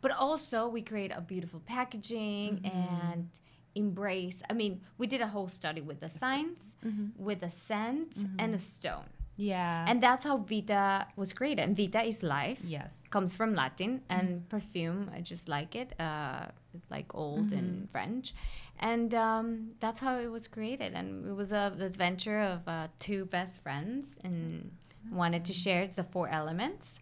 but 0.00 0.12
also 0.12 0.68
we 0.68 0.82
create 0.82 1.10
a 1.14 1.20
beautiful 1.20 1.60
packaging 1.66 2.60
and 2.64 3.28
embrace 3.74 4.42
i 4.48 4.52
mean 4.52 4.80
we 4.98 5.06
did 5.06 5.20
a 5.20 5.26
whole 5.26 5.48
study 5.48 5.80
with 5.80 5.98
the 6.00 6.08
signs 6.08 6.76
with 7.16 7.42
a 7.42 7.50
scent 7.50 8.24
and 8.38 8.54
a 8.54 8.58
stone 8.58 9.08
Yeah. 9.40 9.86
And 9.88 10.02
that's 10.02 10.22
how 10.22 10.36
Vita 10.36 11.06
was 11.16 11.32
created. 11.32 11.62
And 11.62 11.74
Vita 11.74 12.02
is 12.04 12.22
life. 12.22 12.60
yes. 12.62 13.02
Comes 13.08 13.32
from 13.32 13.54
Latin 13.54 14.02
and 14.10 14.46
perfume. 14.50 15.10
I 15.14 15.22
just 15.22 15.48
like 15.48 15.74
it, 15.74 15.98
uh, 15.98 16.46
like 16.90 17.14
old 17.14 17.50
in 17.50 17.88
French, 17.90 18.34
and 18.78 19.12
um, 19.14 19.70
that's 19.80 19.98
how 19.98 20.18
it 20.18 20.30
was 20.30 20.46
created. 20.46 20.92
And 20.92 21.26
it 21.26 21.34
was 21.34 21.52
a 21.52 21.74
adventure 21.80 22.40
of 22.40 22.68
uh, 22.68 22.88
two 23.00 23.24
best 23.24 23.62
friends 23.62 24.18
and 24.22 24.70
wanted 25.10 25.44
to 25.46 25.54
share. 25.54 25.82
It's 25.82 25.96
the 25.96 26.04
four 26.04 26.28
elements, 26.28 27.00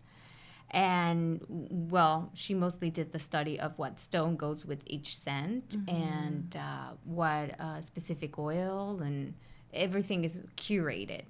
and 0.70 1.40
well, 1.90 2.30
she 2.34 2.54
mostly 2.54 2.88
did 2.88 3.12
the 3.12 3.18
study 3.18 3.58
of 3.60 3.76
what 3.78 3.98
stone 3.98 4.36
goes 4.36 4.64
with 4.64 4.82
each 4.86 5.18
scent 5.18 5.76
and 5.88 6.56
uh, 6.56 6.92
what 7.04 7.60
uh, 7.60 7.80
specific 7.80 8.38
oil 8.38 9.00
and 9.02 9.34
everything 9.74 10.24
is 10.24 10.40
curated. 10.56 11.24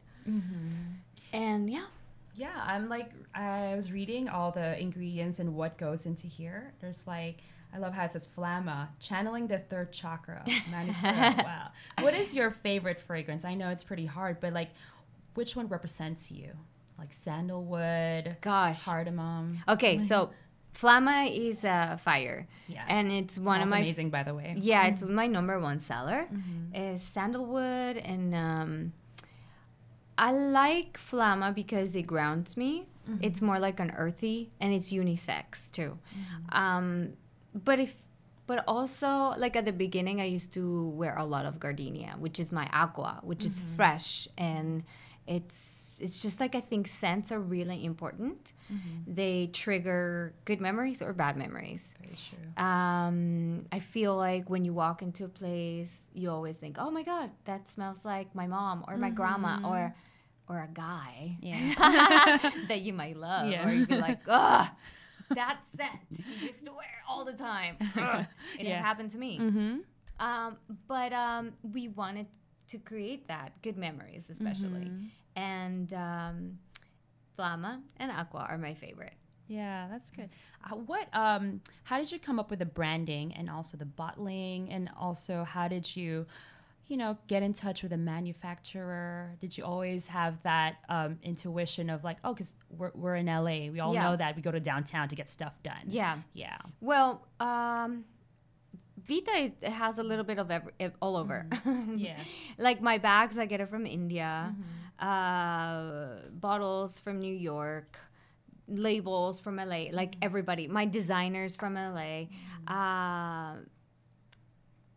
And 1.32 1.70
yeah. 1.70 1.86
Yeah, 2.34 2.62
I'm 2.64 2.88
like 2.88 3.10
I 3.34 3.74
was 3.74 3.90
reading 3.90 4.28
all 4.28 4.52
the 4.52 4.80
ingredients 4.80 5.40
and 5.40 5.54
what 5.54 5.76
goes 5.76 6.06
into 6.06 6.26
here. 6.26 6.72
There's 6.80 7.06
like 7.06 7.42
I 7.74 7.78
love 7.78 7.92
how 7.92 8.04
it 8.04 8.12
says 8.12 8.28
flamma, 8.36 8.88
channeling 9.00 9.46
the 9.46 9.58
third 9.58 9.92
chakra. 9.92 10.44
Wow. 11.02 11.70
What 12.00 12.14
is 12.14 12.34
your 12.34 12.50
favorite 12.50 13.00
fragrance? 13.00 13.44
I 13.44 13.54
know 13.54 13.70
it's 13.70 13.84
pretty 13.84 14.06
hard, 14.06 14.40
but 14.40 14.52
like 14.52 14.70
which 15.34 15.56
one 15.56 15.68
represents 15.68 16.30
you? 16.30 16.50
Like 16.98 17.12
sandalwood, 17.12 18.36
Gosh. 18.40 18.84
cardamom. 18.84 19.58
Okay, 19.68 19.98
so 19.98 20.30
Flamma 20.74 21.30
is 21.32 21.64
a 21.64 21.98
fire. 22.02 22.46
Yeah. 22.68 22.84
And 22.88 23.10
it's 23.10 23.38
one 23.38 23.60
of 23.62 23.68
my 23.68 23.80
amazing 23.80 24.10
by 24.10 24.22
the 24.22 24.34
way. 24.34 24.54
Yeah, 24.58 24.86
it's 24.86 25.02
my 25.02 25.26
number 25.26 25.58
one 25.58 25.80
seller. 25.80 26.28
Mm-hmm. 26.32 26.74
Is 26.74 27.02
sandalwood 27.02 27.96
and 27.96 28.34
um, 28.34 28.92
I 30.18 30.32
like 30.32 30.98
Flamma 30.98 31.54
because 31.54 31.94
it 31.94 32.02
grounds 32.06 32.56
me. 32.56 32.86
Mm-hmm. 33.08 33.24
It's 33.24 33.40
more 33.40 33.58
like 33.58 33.78
an 33.80 33.92
earthy 33.96 34.50
and 34.60 34.74
it's 34.74 34.90
unisex 34.90 35.70
too. 35.70 35.96
Um, 36.50 37.14
but 37.54 37.78
if 37.78 37.94
but 38.46 38.64
also 38.66 39.34
like 39.38 39.54
at 39.56 39.64
the 39.64 39.72
beginning 39.72 40.20
I 40.20 40.24
used 40.24 40.52
to 40.54 40.88
wear 41.00 41.14
a 41.16 41.24
lot 41.24 41.46
of 41.46 41.60
gardenia, 41.60 42.16
which 42.18 42.38
is 42.40 42.50
my 42.50 42.66
aqua, 42.72 43.20
which 43.22 43.44
is 43.44 43.54
Mm-hmm. 43.60 43.76
fresh 43.76 44.28
and 44.36 44.82
it's 45.26 45.77
it's 46.00 46.18
just 46.18 46.40
like 46.40 46.54
I 46.54 46.60
think 46.60 46.86
scents 46.88 47.32
are 47.32 47.40
really 47.40 47.84
important. 47.84 48.52
Mm-hmm. 48.72 49.14
They 49.14 49.48
trigger 49.52 50.34
good 50.44 50.60
memories 50.60 51.02
or 51.02 51.12
bad 51.12 51.36
memories. 51.36 51.94
Very 52.00 52.14
true. 52.28 52.64
Um, 52.64 53.66
I 53.72 53.78
feel 53.80 54.16
like 54.16 54.48
when 54.50 54.64
you 54.64 54.72
walk 54.72 55.02
into 55.02 55.24
a 55.24 55.28
place, 55.28 56.08
you 56.14 56.30
always 56.30 56.56
think, 56.56 56.76
"Oh 56.78 56.90
my 56.90 57.02
God, 57.02 57.30
that 57.44 57.68
smells 57.68 58.04
like 58.04 58.34
my 58.34 58.46
mom 58.46 58.84
or 58.88 58.96
my 58.96 59.10
grandma 59.10 59.58
or 59.66 59.94
or 60.48 60.58
a 60.62 60.68
guy 60.72 61.36
Yeah. 61.40 62.38
that 62.68 62.80
you 62.82 62.92
might 62.92 63.16
love." 63.28 63.50
Yeah. 63.50 63.68
Or 63.68 63.72
you'd 63.72 63.88
be 63.88 63.96
like, 63.96 64.20
"Ugh, 64.26 64.66
that 65.34 65.60
scent 65.76 66.00
you 66.10 66.46
used 66.46 66.64
to 66.64 66.72
wear 66.72 67.02
all 67.08 67.24
the 67.24 67.34
time." 67.34 67.76
Ugh. 67.96 68.24
It 68.58 68.66
Yeah. 68.66 68.82
happened 68.82 69.10
to 69.12 69.18
me. 69.18 69.38
mm-hmm. 69.38 69.76
Um, 70.20 70.56
but 70.88 71.12
um, 71.12 71.52
we 71.62 71.88
wanted 71.88 72.26
to 72.68 72.78
create 72.78 73.28
that 73.28 73.52
good 73.62 73.76
memories, 73.76 74.28
especially, 74.30 74.90
and 75.38 75.92
um, 75.92 76.58
Flamma 77.38 77.80
and 77.98 78.10
Aqua 78.10 78.46
are 78.50 78.58
my 78.58 78.74
favorite. 78.74 79.14
Yeah, 79.46 79.86
that's 79.90 80.10
good. 80.10 80.28
Uh, 80.64 80.76
what 80.76 81.06
um 81.14 81.60
how 81.84 81.96
did 81.98 82.10
you 82.12 82.18
come 82.18 82.38
up 82.38 82.50
with 82.50 82.58
the 82.58 82.66
branding 82.66 83.32
and 83.34 83.48
also 83.48 83.76
the 83.78 83.86
bottling 83.86 84.70
and 84.70 84.90
also 84.98 85.44
how 85.44 85.68
did 85.68 85.96
you 85.96 86.26
you 86.88 86.96
know 86.96 87.16
get 87.28 87.42
in 87.42 87.52
touch 87.54 87.82
with 87.82 87.92
a 87.92 87.96
manufacturer? 87.96 89.36
Did 89.40 89.56
you 89.56 89.64
always 89.64 90.06
have 90.08 90.34
that 90.42 90.76
um, 90.88 91.18
intuition 91.22 91.88
of 91.90 92.02
like, 92.04 92.18
oh, 92.24 92.32
because 92.34 92.56
we're, 92.68 92.92
we're 92.94 93.16
in 93.16 93.26
LA, 93.26 93.70
we 93.74 93.80
all 93.80 93.94
Yeah. 93.94 94.04
know 94.10 94.16
that 94.16 94.36
we 94.36 94.42
go 94.42 94.50
to 94.50 94.60
downtown 94.60 95.08
to 95.08 95.16
get 95.16 95.28
stuff 95.28 95.54
done. 95.62 95.84
Yeah. 95.86 96.18
Yeah. 96.34 96.58
Well, 96.80 97.26
um, 97.40 98.04
Vita 99.06 99.30
it 99.44 99.52
it 99.62 99.70
has 99.72 99.96
a 99.98 100.02
little 100.02 100.24
bit 100.24 100.38
of 100.38 100.50
every, 100.50 100.72
all 101.00 101.16
over. 101.16 101.46
Yeah. 101.96 102.18
like 102.58 102.82
my 102.82 102.98
bags, 102.98 103.38
I 103.38 103.46
get 103.46 103.60
it 103.60 103.68
from 103.70 103.86
India. 103.86 104.50
Mm-hmm. 104.52 104.62
Uh, 104.98 106.16
bottles 106.32 106.98
from 106.98 107.20
New 107.20 107.34
York. 107.34 107.98
Labels 108.66 109.40
from 109.40 109.56
LA. 109.56 109.86
Like 109.92 110.12
Mm-hmm. 110.12 110.22
everybody, 110.22 110.68
my 110.68 110.84
designers 110.84 111.56
from 111.56 111.74
LA. 111.74 112.26
Uh, 112.66 113.56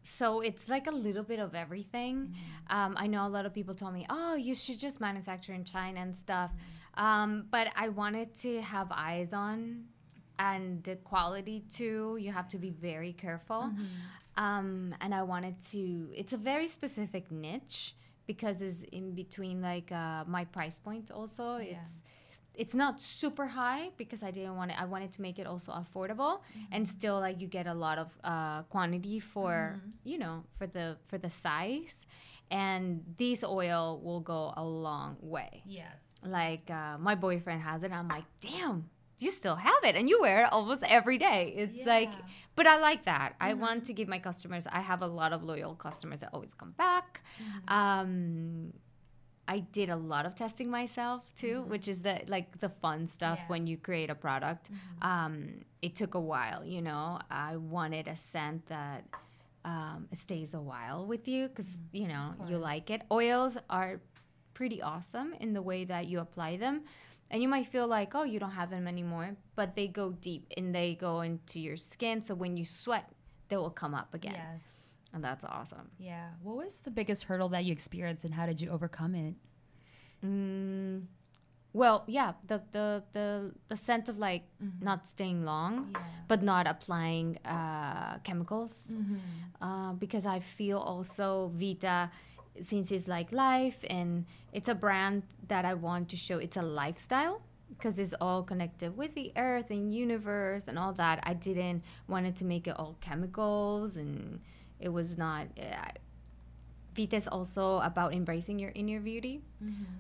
so 0.03 0.41
it's 0.41 0.67
like 0.67 0.87
a 0.87 0.91
little 0.91 1.23
bit 1.23 1.39
of 1.39 1.55
everything. 1.55 2.35
Um, 2.69 2.95
I 2.97 3.07
know 3.07 3.25
a 3.27 3.29
lot 3.29 3.45
of 3.45 3.53
people 3.53 3.75
told 3.75 3.93
me, 3.93 4.05
"Oh, 4.09 4.35
you 4.35 4.55
should 4.55 4.79
just 4.79 4.99
manufacture 4.99 5.53
in 5.53 5.63
China 5.63 5.99
and 6.01 6.15
stuff," 6.15 6.51
um, 6.95 7.45
but 7.51 7.67
I 7.75 7.89
wanted 7.89 8.35
to 8.37 8.61
have 8.61 8.87
eyes 8.91 9.31
on 9.33 9.85
and 10.39 10.83
the 10.83 10.95
quality 10.97 11.63
too. 11.71 12.17
You 12.19 12.31
have 12.31 12.47
to 12.49 12.57
be 12.57 12.71
very 12.71 13.13
careful. 13.13 13.71
Um, 14.37 14.95
and 15.01 15.13
I 15.13 15.21
wanted 15.23 15.55
to. 15.71 16.09
It's 16.15 16.33
a 16.33 16.37
very 16.37 16.67
specific 16.67 17.29
niche 17.31 17.95
because 18.27 18.61
it's 18.61 18.83
in 18.91 19.13
between 19.13 19.61
like 19.61 19.91
uh, 19.91 20.23
my 20.27 20.45
price 20.45 20.79
point. 20.79 21.11
Also, 21.11 21.57
Yeah. 21.57 21.73
it's 21.83 21.93
it's 22.53 22.75
not 22.75 23.01
super 23.01 23.47
high 23.47 23.91
because 23.97 24.23
I 24.23 24.31
didn't 24.31 24.57
want 24.57 24.71
it. 24.71 24.77
I 24.81 24.85
wanted 24.85 25.13
to 25.13 25.21
make 25.21 25.39
it 25.39 25.47
also 25.47 25.71
affordable 25.71 26.41
and 26.71 26.85
still 26.87 27.17
like 27.19 27.39
you 27.39 27.47
get 27.47 27.65
a 27.65 27.73
lot 27.73 27.97
of 27.97 28.09
uh, 28.25 28.63
quantity 28.63 29.19
for 29.21 29.81
you 30.03 30.17
know 30.17 30.43
for 30.57 30.67
the 30.67 30.97
for 31.07 31.17
the 31.17 31.29
size. 31.29 32.05
And 32.51 33.03
this 33.17 33.45
oil 33.45 34.01
will 34.03 34.19
go 34.19 34.53
a 34.57 34.63
long 34.63 35.15
way. 35.21 35.63
Yes. 35.65 36.19
Like 36.25 36.69
uh, 36.69 36.97
my 36.99 37.15
boyfriend 37.15 37.61
has 37.61 37.83
it. 37.83 37.91
I'm 37.93 38.09
like, 38.09 38.25
damn, 38.41 38.89
you 39.21 39.29
still 39.31 39.55
have 39.55 39.83
it, 39.89 39.95
and 39.95 40.09
you 40.09 40.17
wear 40.21 40.37
it 40.43 40.49
almost 40.51 40.81
every 40.83 41.17
day. 41.17 41.53
It's 41.55 41.85
like, 41.85 42.09
but 42.57 42.65
I 42.67 42.77
like 42.89 43.05
that. 43.05 43.35
I 43.39 43.53
want 43.53 43.85
to 43.85 43.93
give 43.93 44.07
my 44.07 44.19
customers. 44.19 44.65
I 44.79 44.81
have 44.81 45.01
a 45.03 45.07
lot 45.07 45.31
of 45.35 45.43
loyal 45.43 45.75
customers 45.75 46.19
that 46.21 46.29
always 46.33 46.53
come 46.61 46.71
back. 46.71 47.21
Um, 47.67 48.73
I 49.47 49.59
did 49.59 49.89
a 49.89 49.95
lot 49.95 50.25
of 50.25 50.33
testing 50.35 50.69
myself 50.69 51.21
too, 51.35 51.63
which 51.67 51.87
is 51.87 51.99
the 52.01 52.21
like 52.27 52.59
the 52.59 52.69
fun 52.69 53.07
stuff 53.07 53.37
Yeah. 53.41 53.47
when 53.51 53.67
you 53.67 53.77
create 53.77 54.09
a 54.09 54.15
product. 54.15 54.69
Um, 55.01 55.35
it 55.81 55.95
took 55.95 56.13
a 56.15 56.19
while, 56.33 56.63
you 56.65 56.81
know. 56.81 57.19
I 57.29 57.57
wanted 57.57 58.07
a 58.07 58.15
scent 58.15 58.65
that 58.67 59.03
um, 59.65 60.07
stays 60.13 60.53
a 60.53 60.61
while 60.61 61.05
with 61.05 61.27
you 61.27 61.47
because 61.49 61.67
you 61.91 62.07
know 62.07 62.33
you 62.49 62.57
like 62.57 62.89
it. 62.89 63.01
Oils 63.11 63.57
are 63.69 63.99
pretty 64.53 64.81
awesome 64.81 65.33
in 65.39 65.53
the 65.53 65.61
way 65.61 65.85
that 65.85 66.07
you 66.07 66.19
apply 66.19 66.57
them. 66.57 66.81
And 67.31 67.41
you 67.41 67.47
might 67.47 67.65
feel 67.67 67.87
like, 67.87 68.13
oh, 68.13 68.23
you 68.23 68.39
don't 68.39 68.51
have 68.51 68.69
them 68.69 68.87
anymore, 68.87 69.37
but 69.55 69.73
they 69.73 69.87
go 69.87 70.11
deep 70.11 70.47
and 70.57 70.75
they 70.75 70.95
go 70.95 71.21
into 71.21 71.59
your 71.61 71.77
skin. 71.77 72.21
So 72.21 72.35
when 72.35 72.57
you 72.57 72.65
sweat, 72.65 73.09
they 73.47 73.55
will 73.55 73.69
come 73.71 73.95
up 73.95 74.13
again. 74.13 74.35
Yes. 74.35 74.63
And 75.13 75.23
that's 75.23 75.45
awesome. 75.45 75.87
Yeah. 75.97 76.27
What 76.43 76.57
was 76.57 76.79
the 76.79 76.91
biggest 76.91 77.23
hurdle 77.23 77.49
that 77.49 77.63
you 77.65 77.71
experienced 77.71 78.25
and 78.25 78.33
how 78.33 78.45
did 78.45 78.59
you 78.61 78.69
overcome 78.69 79.15
it? 79.15 79.35
Mm, 80.25 81.03
well, 81.73 82.03
yeah, 82.07 82.33
the, 82.47 82.61
the, 82.73 83.03
the, 83.13 83.53
the 83.69 83.77
scent 83.77 84.09
of 84.09 84.17
like 84.17 84.43
not 84.81 85.07
staying 85.07 85.43
long, 85.43 85.89
Yeah. 85.93 85.99
but 86.27 86.43
not 86.43 86.67
applying 86.67 87.37
uh, 87.45 88.17
chemicals. 88.23 88.93
Uh, 89.61 89.93
because 89.93 90.25
I 90.25 90.39
feel 90.39 90.79
also 90.79 91.51
Vita, 91.55 92.09
since 92.63 92.91
it's 92.91 93.07
like 93.07 93.31
life 93.31 93.79
and 93.89 94.25
it's 94.53 94.67
a 94.69 94.75
brand 94.75 95.23
that 95.47 95.65
I 95.65 95.73
want 95.73 96.09
to 96.09 96.17
show 96.17 96.37
it's 96.37 96.57
a 96.57 96.61
lifestyle 96.61 97.41
because 97.69 97.97
it's 97.99 98.13
all 98.19 98.43
connected 98.43 98.95
with 98.97 99.15
the 99.15 99.31
earth 99.37 99.69
and 99.71 99.93
universe 99.93 100.67
and 100.67 100.77
all 100.77 100.93
that. 100.93 101.19
I 101.23 101.33
didn't 101.33 101.83
wanted 102.07 102.35
to 102.37 102.45
make 102.45 102.67
it 102.67 102.77
all 102.77 102.97
chemicals 103.01 103.97
and 103.97 104.39
it 104.79 104.89
was 104.89 105.17
not. 105.17 105.47
Uh, 105.57 105.91
Vita 106.95 107.15
is 107.15 107.27
also 107.27 107.79
about 107.79 108.13
embracing 108.13 108.59
your 108.59 108.71
inner 108.75 108.99
beauty. 108.99 109.41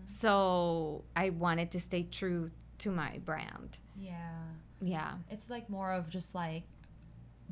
So 0.05 1.05
I 1.15 1.29
wanted 1.29 1.71
to 1.71 1.79
stay 1.79 2.03
true 2.03 2.51
to 2.79 2.91
my 2.91 3.19
brand. 3.23 3.77
Yeah. 3.97 4.13
Yeah. 4.81 5.13
It's 5.29 5.49
like 5.49 5.69
more 5.69 5.93
of 5.93 6.09
just 6.09 6.35
like 6.35 6.63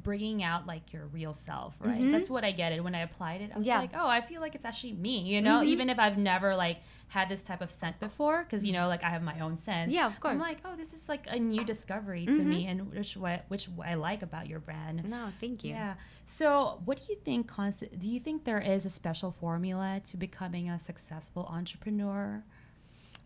bringing 0.03 0.43
out 0.43 0.65
like 0.67 0.93
your 0.93 1.05
real 1.07 1.33
self, 1.33 1.75
right? 1.79 1.99
Mhm. 1.99 2.11
That's 2.11 2.29
what 2.29 2.43
I 2.45 2.51
get 2.51 2.71
it 2.73 2.83
when 2.83 2.95
I 2.95 3.01
applied 3.01 3.41
it. 3.41 3.51
I 3.53 3.57
was 3.57 3.67
Yeah. 3.67 3.79
like, 3.79 3.91
oh, 3.93 4.07
I 4.07 4.21
feel 4.21 4.41
like 4.41 4.55
it's 4.55 4.65
actually 4.65 4.93
me, 4.93 5.19
you 5.21 5.41
know, 5.41 5.59
Mhm. 5.61 5.65
even 5.65 5.89
if 5.89 5.99
I've 5.99 6.17
never 6.17 6.55
like 6.55 6.77
had 7.09 7.27
this 7.27 7.41
type 7.41 7.59
of 7.61 7.71
scent 7.71 7.99
before, 7.99 8.43
because 8.43 8.63
you 8.63 8.71
know, 8.71 8.87
like 8.87 9.03
I 9.03 9.09
have 9.09 9.23
my 9.23 9.39
own 9.39 9.57
scent. 9.57 9.91
Yeah, 9.91 10.05
of 10.05 10.19
course. 10.19 10.33
I'm 10.33 10.39
like, 10.39 10.59
oh, 10.63 10.75
this 10.75 10.93
is 10.93 11.09
like 11.09 11.25
a 11.27 11.39
new 11.39 11.63
discovery 11.63 12.25
to 12.27 12.31
Mhm. 12.33 12.45
me, 12.45 12.67
and 12.67 12.91
which 12.91 13.17
what 13.17 13.45
which 13.47 13.67
I 13.83 13.95
like 13.95 14.21
about 14.21 14.47
your 14.47 14.59
brand. 14.59 15.03
No, 15.09 15.31
thank 15.39 15.63
you. 15.63 15.71
Yeah. 15.71 15.95
So, 16.25 16.81
what 16.85 16.97
do 16.99 17.03
you 17.11 17.17
think? 17.19 17.47
Const- 17.47 17.97
do 17.99 18.07
you 18.09 18.19
think 18.19 18.43
there 18.43 18.61
is 18.61 18.85
a 18.85 18.89
special 18.91 19.31
formula 19.31 19.99
to 20.05 20.17
becoming 20.17 20.69
a 20.69 20.77
successful 20.79 21.45
entrepreneur? 21.49 22.43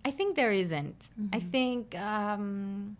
I 0.05 0.11
think 0.11 0.35
there 0.35 0.51
isn't. 0.51 1.11
I 1.33 1.39
Mhm. 1.39 1.49
think 1.51 1.95
um, 1.99 2.97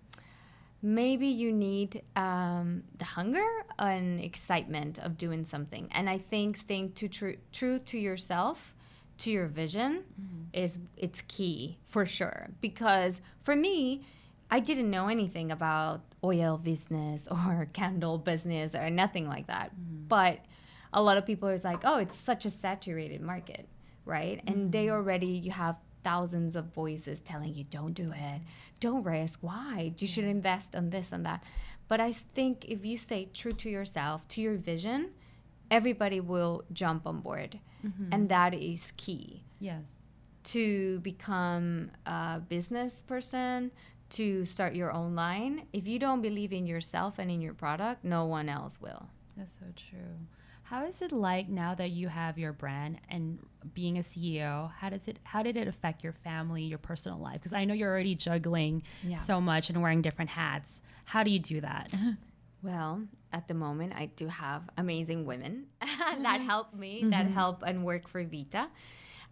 maybe 0.83 1.27
you 1.27 1.53
need 1.53 2.03
um, 2.17 2.83
the 2.99 3.05
hunger 3.05 3.47
and 3.79 4.19
excitement 4.19 4.99
of 4.99 5.17
doing 5.17 5.45
something. 5.45 5.87
And 5.91 6.09
I 6.09 6.17
think 6.17 6.57
staying 6.57 6.91
too 6.91 7.07
true, 7.07 7.37
true 7.53 7.79
to 7.79 7.97
yourself 7.97 8.75
to 9.19 9.31
your 9.31 9.47
vision 9.47 10.03
mm-hmm. 10.21 10.43
is 10.51 10.77
it's 10.97 11.21
key 11.21 11.79
for 11.85 12.05
sure. 12.05 12.49
Because 12.61 13.21
for 13.41 13.55
me 13.55 14.03
i 14.51 14.59
didn't 14.59 14.91
know 14.91 15.07
anything 15.07 15.51
about 15.51 16.01
oil 16.23 16.59
business 16.63 17.27
or 17.31 17.67
candle 17.73 18.19
business 18.19 18.75
or 18.75 18.89
nothing 18.89 19.27
like 19.27 19.47
that. 19.47 19.71
Mm-hmm. 19.71 20.07
But 20.07 20.39
a 20.91 21.01
lot 21.01 21.17
of 21.17 21.25
people 21.25 21.47
are 21.49 21.57
like 21.59 21.81
oh 21.85 21.97
it's 21.97 22.17
such 22.17 22.45
a 22.45 22.49
saturated 22.49 23.21
market 23.21 23.67
right? 24.05 24.41
And 24.47 24.71
they 24.71 24.87
mm-hmm. 24.87 24.95
already 24.95 25.27
you 25.27 25.51
have 25.51 25.77
thousands 26.03 26.55
of 26.55 26.65
voices 26.73 27.19
telling 27.21 27.53
you 27.55 27.63
don't 27.65 27.93
do 27.93 28.11
it. 28.11 28.41
Don't 28.79 29.03
risk. 29.03 29.39
Why? 29.41 29.93
You 29.97 30.07
should 30.07 30.25
invest 30.25 30.75
on 30.75 30.89
this 30.89 31.11
and 31.11 31.25
that. 31.25 31.43
But 31.87 31.99
i 32.01 32.11
think 32.11 32.65
if 32.65 32.85
you 32.85 32.97
stay 32.97 33.29
true 33.33 33.51
to 33.53 33.69
yourself 33.69 34.27
to 34.29 34.41
your 34.41 34.55
vision 34.57 35.11
everybody 35.71 36.19
will 36.19 36.63
jump 36.73 37.07
on 37.07 37.19
board. 37.21 37.59
Mm-hmm. 37.85 38.09
And 38.11 38.29
that 38.29 38.53
is 38.53 38.93
key. 38.97 39.43
Yes. 39.59 40.03
to 40.45 40.99
become 40.99 41.89
a 42.05 42.39
business 42.49 43.01
person 43.01 43.71
to 44.09 44.43
start 44.45 44.75
your 44.75 44.91
own 44.91 45.15
line. 45.15 45.67
If 45.71 45.87
you 45.87 45.99
don't 45.99 46.21
believe 46.21 46.51
in 46.53 46.65
yourself 46.67 47.17
and 47.19 47.31
in 47.31 47.41
your 47.41 47.53
product 47.53 48.03
no 48.03 48.25
one 48.25 48.49
else 48.49 48.79
will. 48.81 49.07
That's 49.37 49.53
so 49.53 49.65
true. 49.75 50.17
How 50.73 50.85
is 50.85 51.03
it 51.03 51.11
like 51.11 51.49
now 51.49 51.75
that 51.75 51.91
you 51.91 52.07
have 52.07 52.39
your 52.39 52.51
brand 52.51 52.99
and 53.07 53.37
being 53.75 53.99
a 53.99 54.01
CEO? 54.01 54.71
How 54.71 54.89
does 54.89 55.07
it 55.07 55.19
how 55.21 55.43
did 55.43 55.55
it 55.55 55.67
affect 55.67 56.03
your 56.03 56.13
family, 56.13 56.63
your 56.63 56.79
personal 56.79 57.19
life? 57.19 57.35
Because 57.35 57.53
I 57.53 57.63
know 57.63 57.75
you're 57.75 57.91
already 57.91 58.15
juggling 58.15 58.81
Yeah. 59.03 59.17
so 59.17 59.39
much 59.39 59.69
and 59.69 59.83
wearing 59.83 60.01
different 60.01 60.31
hats. 60.31 60.81
How 61.05 61.21
do 61.21 61.29
you 61.29 61.39
do 61.39 61.61
that? 61.61 61.93
Well, 62.63 63.03
at 63.33 63.49
the 63.49 63.53
moment, 63.53 63.91
I 63.93 64.05
do 64.05 64.29
have 64.29 64.69
amazing 64.77 65.25
women 65.25 65.65
that 65.81 65.89
mm-hmm. 66.17 66.45
help 66.45 66.73
me, 66.73 67.01
that 67.09 67.25
mm-hmm. 67.25 67.33
help 67.33 67.61
and 67.67 67.83
work 67.83 68.07
for 68.07 68.23
Vita. 68.23 68.69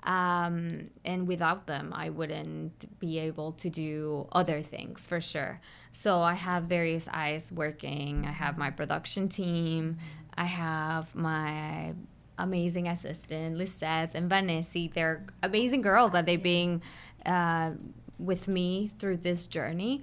Um, 0.03 0.89
and 1.05 1.27
without 1.27 1.67
them, 1.67 1.93
I 1.95 2.09
wouldn't 2.09 2.99
be 2.99 3.19
able 3.19 3.51
to 3.53 3.69
do 3.69 4.27
other 4.31 4.61
things 4.61 5.05
for 5.05 5.21
sure. 5.21 5.61
So 5.91 6.19
I 6.19 6.33
have 6.33 6.63
various 6.63 7.07
eyes 7.07 7.51
working. 7.51 8.25
I 8.25 8.31
have 8.31 8.57
my 8.57 8.71
production 8.71 9.29
team. 9.29 9.93
Mm-hmm. 9.93 10.20
I 10.41 10.45
have 10.45 11.13
my 11.13 11.93
amazing 12.39 12.87
assistant, 12.87 13.57
Lisette 13.59 14.11
and 14.15 14.27
Vanessa. 14.27 14.89
They're 14.91 15.23
amazing 15.43 15.81
girls 15.81 16.13
that 16.13 16.25
they've 16.25 16.41
been 16.41 16.81
uh, 17.27 17.73
with 18.17 18.47
me 18.47 18.89
through 18.97 19.17
this 19.17 19.45
journey. 19.45 20.01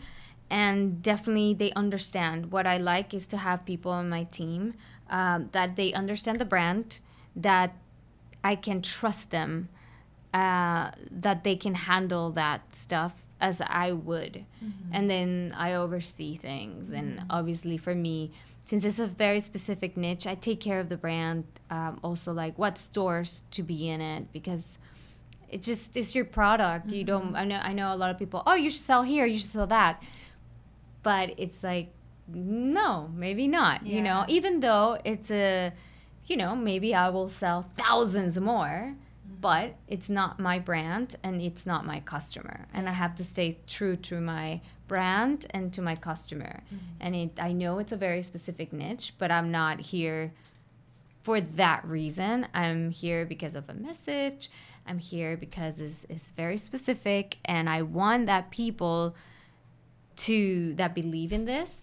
And 0.49 1.03
definitely 1.03 1.55
they 1.55 1.73
understand 1.73 2.53
what 2.53 2.67
i 2.67 2.79
like 2.79 3.13
is 3.13 3.27
to 3.33 3.37
have 3.37 3.67
people 3.67 3.91
on 3.93 4.09
my 4.09 4.25
team 4.39 4.75
um, 5.11 5.49
that 5.53 5.75
they 5.75 5.93
understand 5.93 6.39
the 6.39 6.51
brand 6.55 7.01
that 7.37 7.71
i 8.43 8.55
can 8.55 8.81
trust 8.81 9.31
them 9.31 9.69
uh, 10.33 10.93
that 11.11 11.43
they 11.43 11.57
can 11.65 11.75
handle 11.75 12.31
that 12.31 12.61
stuff 12.75 13.15
as 13.41 13.61
i 13.61 13.91
would. 13.93 14.45
And 14.93 15.11
then 15.11 15.55
i 15.67 15.75
oversee 15.75 16.37
things. 16.37 16.91
And 16.91 17.23
obviously 17.29 17.77
for 17.77 17.95
me 17.95 18.31
since 18.69 18.85
it's 18.85 18.99
a 18.99 19.07
very 19.07 19.41
specific 19.41 19.97
niche 19.97 20.27
i 20.27 20.35
take 20.35 20.61
care 20.61 20.79
of 20.79 20.91
the 20.91 20.97
brand 20.97 21.45
um, 21.71 21.99
also 22.05 22.33
like 22.33 22.59
what 22.59 22.77
stores 22.77 23.43
to 23.51 23.63
be 23.63 23.89
in 23.89 24.01
it 24.03 24.31
because 24.31 24.79
it 25.51 25.63
just 25.63 25.97
is 25.97 26.15
your 26.15 26.27
product. 26.27 26.91
You 26.91 27.05
don't 27.05 27.35
i 27.35 27.45
know 27.45 27.61
i 27.63 27.73
know 27.73 27.95
a 27.95 27.97
lot 27.97 28.11
of 28.11 28.19
people 28.19 28.43
oh 28.47 28.55
you 28.55 28.69
should 28.71 28.83
sell 28.83 29.03
here 29.03 29.25
you 29.25 29.39
should 29.39 29.51
sell 29.51 29.67
that. 29.69 30.03
But 31.03 31.35
it's 31.39 31.63
like 31.63 31.89
no 32.29 33.11
maybe 33.15 33.49
not 33.49 33.87
you 33.87 34.03
know? 34.03 34.27
Even 34.29 34.61
though 34.61 34.99
it's 35.05 35.31
a 35.31 35.73
you 36.27 36.37
know 36.37 36.55
maybe 36.55 36.95
i 36.95 37.09
will 37.09 37.31
sell 37.31 37.71
thousands 37.79 38.39
more 38.39 38.95
but 39.41 39.75
it's 39.87 40.09
not 40.09 40.41
my 40.41 40.59
brand 40.59 41.17
and 41.23 41.41
it's 41.41 41.67
not 41.67 41.85
my 41.87 42.01
customer 42.01 42.67
and 42.75 42.89
i 42.89 42.93
have 42.93 43.15
to 43.15 43.25
stay 43.25 43.59
true 43.67 43.97
to 43.97 44.21
my 44.21 44.61
brand 44.87 45.47
and 45.51 45.73
to 45.73 45.83
my 45.83 45.95
customer 45.95 46.63
mm-hmm. 46.67 46.85
and 47.01 47.15
it 47.15 47.31
i 47.41 47.53
know 47.53 47.79
it's 47.79 47.93
a 47.93 47.97
very 47.97 48.23
specific 48.23 48.73
niche 48.73 49.13
but 49.19 49.31
i'm 49.31 49.51
not 49.51 49.81
here 49.81 50.33
for 51.29 51.43
that 51.43 51.85
reason. 51.85 52.47
I'm 52.55 52.91
here 52.91 53.27
because 53.27 53.55
of 53.55 53.69
a 53.69 53.75
message. 53.75 54.51
I'm 54.87 54.99
here 54.99 55.37
because 55.37 55.79
it's, 55.79 56.07
it's 56.09 56.31
very 56.31 56.57
specific, 56.57 57.37
and 57.45 57.69
I 57.69 57.83
want 57.83 58.25
that 58.29 58.51
people 58.51 59.15
to 60.17 60.73
that 60.77 60.95
believe 60.95 61.35
in 61.35 61.45
this 61.45 61.77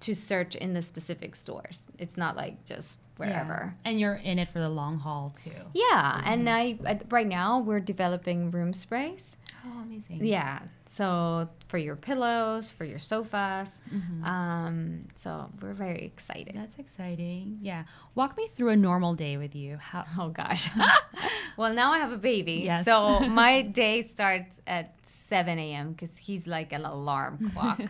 to 0.00 0.14
search 0.14 0.56
in 0.56 0.74
the 0.74 0.82
specific 0.82 1.36
stores. 1.36 1.82
It's 1.96 2.16
not 2.16 2.34
like 2.34 2.64
just 2.64 2.98
wherever. 3.16 3.74
Yeah. 3.74 3.90
And 3.90 4.00
you're 4.00 4.14
in 4.14 4.38
it 4.38 4.48
for 4.48 4.58
the 4.58 4.68
long 4.68 4.98
haul 4.98 5.34
too. 5.44 5.50
Yeah, 5.74 6.22
and 6.24 6.48
I, 6.48 6.78
I 6.86 7.00
right 7.10 7.26
now 7.26 7.60
we're 7.60 7.80
developing 7.80 8.50
room 8.50 8.72
sprays. 8.72 9.36
Oh, 9.66 9.82
amazing. 9.82 10.24
Yeah, 10.24 10.60
so 10.88 11.48
for 11.68 11.78
your 11.78 11.96
pillows, 11.96 12.70
for 12.70 12.84
your 12.84 12.98
sofas. 12.98 13.80
Mm-hmm. 13.92 14.24
Um, 14.24 15.00
so 15.16 15.50
we're 15.60 15.72
very 15.72 16.04
excited. 16.04 16.54
That's 16.54 16.78
exciting. 16.78 17.58
Yeah. 17.60 17.84
Walk 18.14 18.36
me 18.36 18.48
through 18.48 18.70
a 18.70 18.76
normal 18.76 19.14
day 19.14 19.36
with 19.36 19.54
you. 19.54 19.76
How 19.76 20.04
Oh 20.18 20.28
gosh. 20.28 20.68
well, 21.56 21.74
now 21.74 21.92
I 21.92 21.98
have 21.98 22.12
a 22.12 22.18
baby. 22.18 22.62
Yes. 22.64 22.84
So 22.84 23.20
my 23.28 23.62
day 23.62 24.08
starts 24.14 24.60
at 24.66 24.95
7 25.08 25.58
a.m. 25.58 25.92
because 25.92 26.16
he's 26.16 26.46
like 26.46 26.72
an 26.72 26.84
alarm 26.84 27.50
clock. 27.54 27.80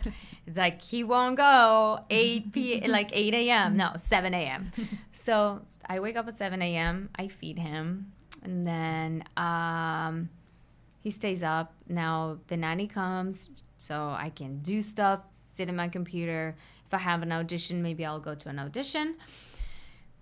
it's 0.45 0.57
like 0.57 0.81
he 0.81 1.03
won't 1.03 1.37
go 1.37 1.99
8 2.09 2.51
p. 2.51 2.87
like 2.87 3.09
8 3.13 3.33
a.m. 3.33 3.77
No, 3.77 3.91
7 3.97 4.33
a.m. 4.33 4.71
so 5.11 5.61
I 5.87 5.99
wake 5.99 6.17
up 6.17 6.27
at 6.27 6.37
7 6.37 6.61
a.m. 6.61 7.09
I 7.15 7.27
feed 7.27 7.59
him, 7.59 8.11
and 8.43 8.65
then 8.65 9.23
um, 9.37 10.29
he 11.01 11.11
stays 11.11 11.43
up. 11.43 11.73
Now 11.87 12.39
the 12.47 12.57
nanny 12.57 12.87
comes, 12.87 13.49
so 13.77 14.15
I 14.17 14.31
can 14.35 14.59
do 14.59 14.81
stuff, 14.81 15.21
sit 15.31 15.69
in 15.69 15.75
my 15.75 15.87
computer. 15.87 16.55
If 16.85 16.93
I 16.93 16.97
have 16.97 17.21
an 17.21 17.31
audition, 17.31 17.81
maybe 17.81 18.05
I'll 18.05 18.19
go 18.19 18.35
to 18.35 18.49
an 18.49 18.59
audition. 18.59 19.15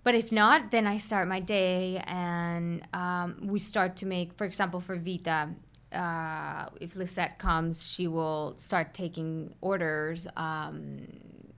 But 0.06 0.14
if 0.14 0.30
not, 0.30 0.70
then 0.70 0.86
I 0.86 0.98
start 0.98 1.26
my 1.26 1.40
day 1.40 2.00
and 2.06 2.80
um, 2.94 3.38
we 3.42 3.58
start 3.58 3.96
to 3.96 4.06
make, 4.06 4.32
for 4.34 4.44
example, 4.44 4.78
for 4.78 4.94
Vita, 4.94 5.48
uh, 5.96 6.66
if 6.80 6.94
Lisette 6.96 7.38
comes, 7.38 7.82
she 7.86 8.06
will 8.06 8.54
start 8.58 8.94
taking 8.94 9.54
orders, 9.60 10.28
um, 10.36 11.06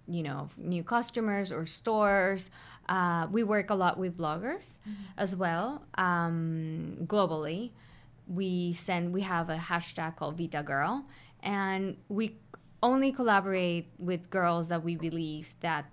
you 0.07 0.23
know, 0.23 0.49
new 0.57 0.83
customers 0.85 1.53
or 1.53 1.67
stores. 1.67 2.51
Uh, 2.89 3.27
we 3.31 3.43
work 3.43 3.71
a 3.71 3.75
lot 3.75 3.99
with 3.99 4.17
bloggers 4.17 4.79
as 5.19 5.37
well, 5.37 5.85
um, 5.95 6.97
globally. 7.07 7.73
We 8.27 8.73
send, 8.75 9.13
we 9.13 9.23
have 9.23 9.51
a 9.51 9.57
hashtag 9.57 10.17
called 10.17 10.39
Vita 10.39 10.63
Girl, 10.63 11.05
and 11.43 11.97
we 12.09 12.37
only 12.83 13.13
collaborate 13.13 13.89
with 13.99 14.31
girls 14.31 14.69
that 14.69 14.85
we 14.85 14.97
believe 14.97 15.55
that 15.61 15.91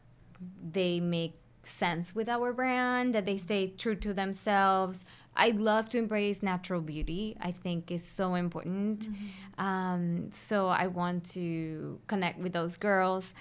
they 0.71 0.99
make 0.99 1.39
sense 1.65 2.15
with 2.15 2.29
our 2.29 2.53
brand, 2.53 3.15
that 3.15 3.25
they 3.25 3.37
stay 3.37 3.69
true 3.69 3.95
to 3.95 4.13
themselves. 4.13 5.05
I 5.35 5.49
love 5.49 5.89
to 5.89 5.97
embrace 5.97 6.41
natural 6.41 6.81
beauty. 6.81 7.35
I 7.41 7.51
think 7.51 7.91
is 7.91 8.05
so 8.05 8.35
important. 8.35 9.09
Um, 9.57 10.31
so 10.31 10.67
I 10.67 10.87
want 10.87 11.25
to 11.31 11.99
connect 12.07 12.39
with 12.39 12.53
those 12.53 12.77
girls. 12.77 13.33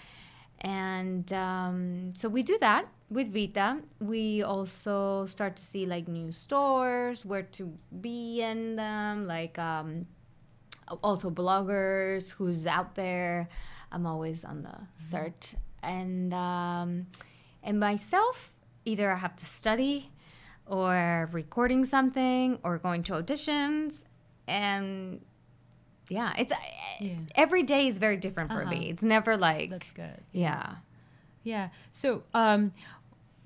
And 0.61 1.31
um, 1.33 2.15
so 2.15 2.29
we 2.29 2.43
do 2.43 2.57
that 2.61 2.87
with 3.11 3.33
Vita. 3.33 3.81
We 4.01 4.43
also 4.43 5.27
start 5.27 5.57
to 5.57 5.65
see 5.65 5.87
like 5.87 6.09
new 6.09 6.33
stores, 6.33 7.25
where 7.25 7.43
to 7.43 7.73
be 8.01 8.43
in 8.43 8.77
them, 8.77 9.27
like 9.27 9.59
um, 9.59 10.07
also 11.03 11.31
bloggers 11.31 12.31
who's 12.31 12.67
out 12.67 12.95
there. 12.95 13.49
I'm 13.93 14.07
always 14.07 14.45
on 14.45 14.63
the 14.63 14.75
search, 14.97 15.55
and 15.83 16.35
um, 16.35 17.07
and 17.65 17.81
myself, 17.81 18.53
either 18.85 19.11
I 19.11 19.17
have 19.17 19.35
to 19.37 19.47
study, 19.47 20.11
or 20.67 21.29
recording 21.33 21.85
something, 21.85 22.59
or 22.63 22.79
going 22.79 23.03
to 23.05 23.13
auditions, 23.15 24.05
and 24.47 25.21
yeah, 26.09 26.33
it's 26.39 26.53
Yeah. 27.01 27.15
every 27.35 27.63
day 27.63 27.87
is 27.87 27.99
very 27.99 28.17
different 28.17 28.51
for 28.53 28.63
Uh-huh. 28.63 28.71
me. 28.71 28.91
It's 28.91 29.03
never 29.03 29.37
like 29.37 29.71
That's 29.71 29.91
good. 29.91 30.23
yeah. 30.33 30.77
Yeah. 31.43 31.69
So, 31.93 32.23
um, 32.35 32.73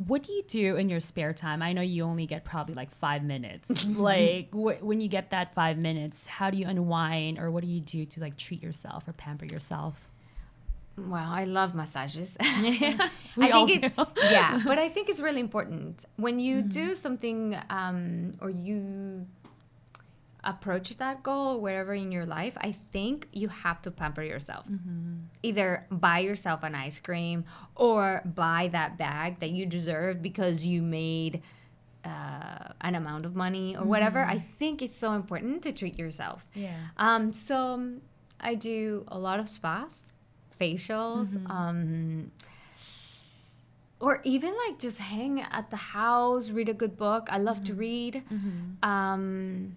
what 0.06 0.22
do 0.22 0.32
you 0.32 0.44
do 0.44 0.76
in 0.76 0.88
your 0.88 1.00
spare 1.00 1.32
time? 1.32 1.60
I 1.60 1.72
know 1.72 1.82
you 1.82 2.04
only 2.04 2.26
get 2.26 2.44
probably 2.44 2.74
like 2.74 2.92
five 2.92 3.24
minutes. 3.24 3.84
like, 3.86 4.52
wh- 4.52 4.80
when 4.84 5.00
you 5.00 5.08
get 5.08 5.30
that 5.30 5.52
five 5.54 5.76
minutes, 5.82 6.26
how 6.28 6.50
do 6.50 6.58
you 6.58 6.66
unwind, 6.68 7.38
or 7.40 7.50
what 7.50 7.64
do 7.64 7.68
you 7.68 7.80
do 7.80 8.04
to 8.06 8.20
like 8.20 8.36
treat 8.36 8.62
yourself 8.62 9.08
or 9.08 9.12
pamper 9.12 9.46
yourself? 9.46 10.07
Well, 11.08 11.30
I 11.30 11.44
love 11.44 11.74
massages. 11.74 12.36
We 13.36 13.46
I 13.46 13.50
all 13.50 13.66
think 13.66 13.84
it's 13.84 13.96
do. 13.96 14.04
yeah, 14.30 14.60
but 14.64 14.78
I 14.78 14.88
think 14.88 15.08
it's 15.08 15.20
really 15.20 15.40
important 15.40 16.04
when 16.16 16.38
you 16.40 16.56
Mm-hmm. 16.56 16.68
do 16.68 16.94
something 16.96 17.56
um, 17.70 18.32
or 18.40 18.50
you 18.50 19.26
approach 20.44 20.96
that 20.98 21.22
goal 21.22 21.60
wherever 21.60 21.94
in 21.94 22.10
your 22.12 22.24
life. 22.26 22.54
I 22.60 22.72
think 22.92 23.28
you 23.32 23.48
have 23.48 23.82
to 23.82 23.90
pamper 23.90 24.22
yourself. 24.22 24.66
Mm-hmm. 24.68 25.14
Either 25.42 25.86
buy 25.90 26.20
yourself 26.20 26.62
an 26.62 26.74
ice 26.74 27.00
cream 27.00 27.44
or 27.74 28.22
buy 28.24 28.68
that 28.72 28.96
bag 28.98 29.40
that 29.40 29.50
you 29.50 29.66
deserve 29.66 30.22
because 30.22 30.64
you 30.64 30.80
made 30.82 31.42
uh, 32.04 32.68
an 32.80 32.94
amount 32.94 33.26
of 33.26 33.34
money 33.34 33.76
or 33.76 33.84
whatever. 33.84 34.24
I 34.24 34.38
think 34.38 34.80
it's 34.80 34.96
so 34.96 35.12
important 35.12 35.62
to 35.64 35.72
treat 35.72 35.98
yourself. 35.98 36.46
Yeah. 36.54 36.76
Um, 36.96 37.32
so 37.32 37.92
I 38.40 38.54
do 38.54 39.04
a 39.08 39.18
lot 39.18 39.40
of 39.40 39.48
spas, 39.48 40.00
facials, 40.58 41.28
Mm-hmm. 41.28 41.50
um, 41.50 42.32
or 44.00 44.20
even 44.24 44.54
like 44.66 44.78
just 44.78 44.98
hang 44.98 45.40
at 45.40 45.70
the 45.70 45.76
house, 45.76 46.50
read 46.50 46.68
a 46.68 46.74
good 46.74 46.96
book. 46.96 47.26
I 47.30 47.38
love 47.38 47.64
to 47.64 47.72
Mm-hmm. 47.72 47.80
read. 47.80 48.22
Um, 48.82 49.76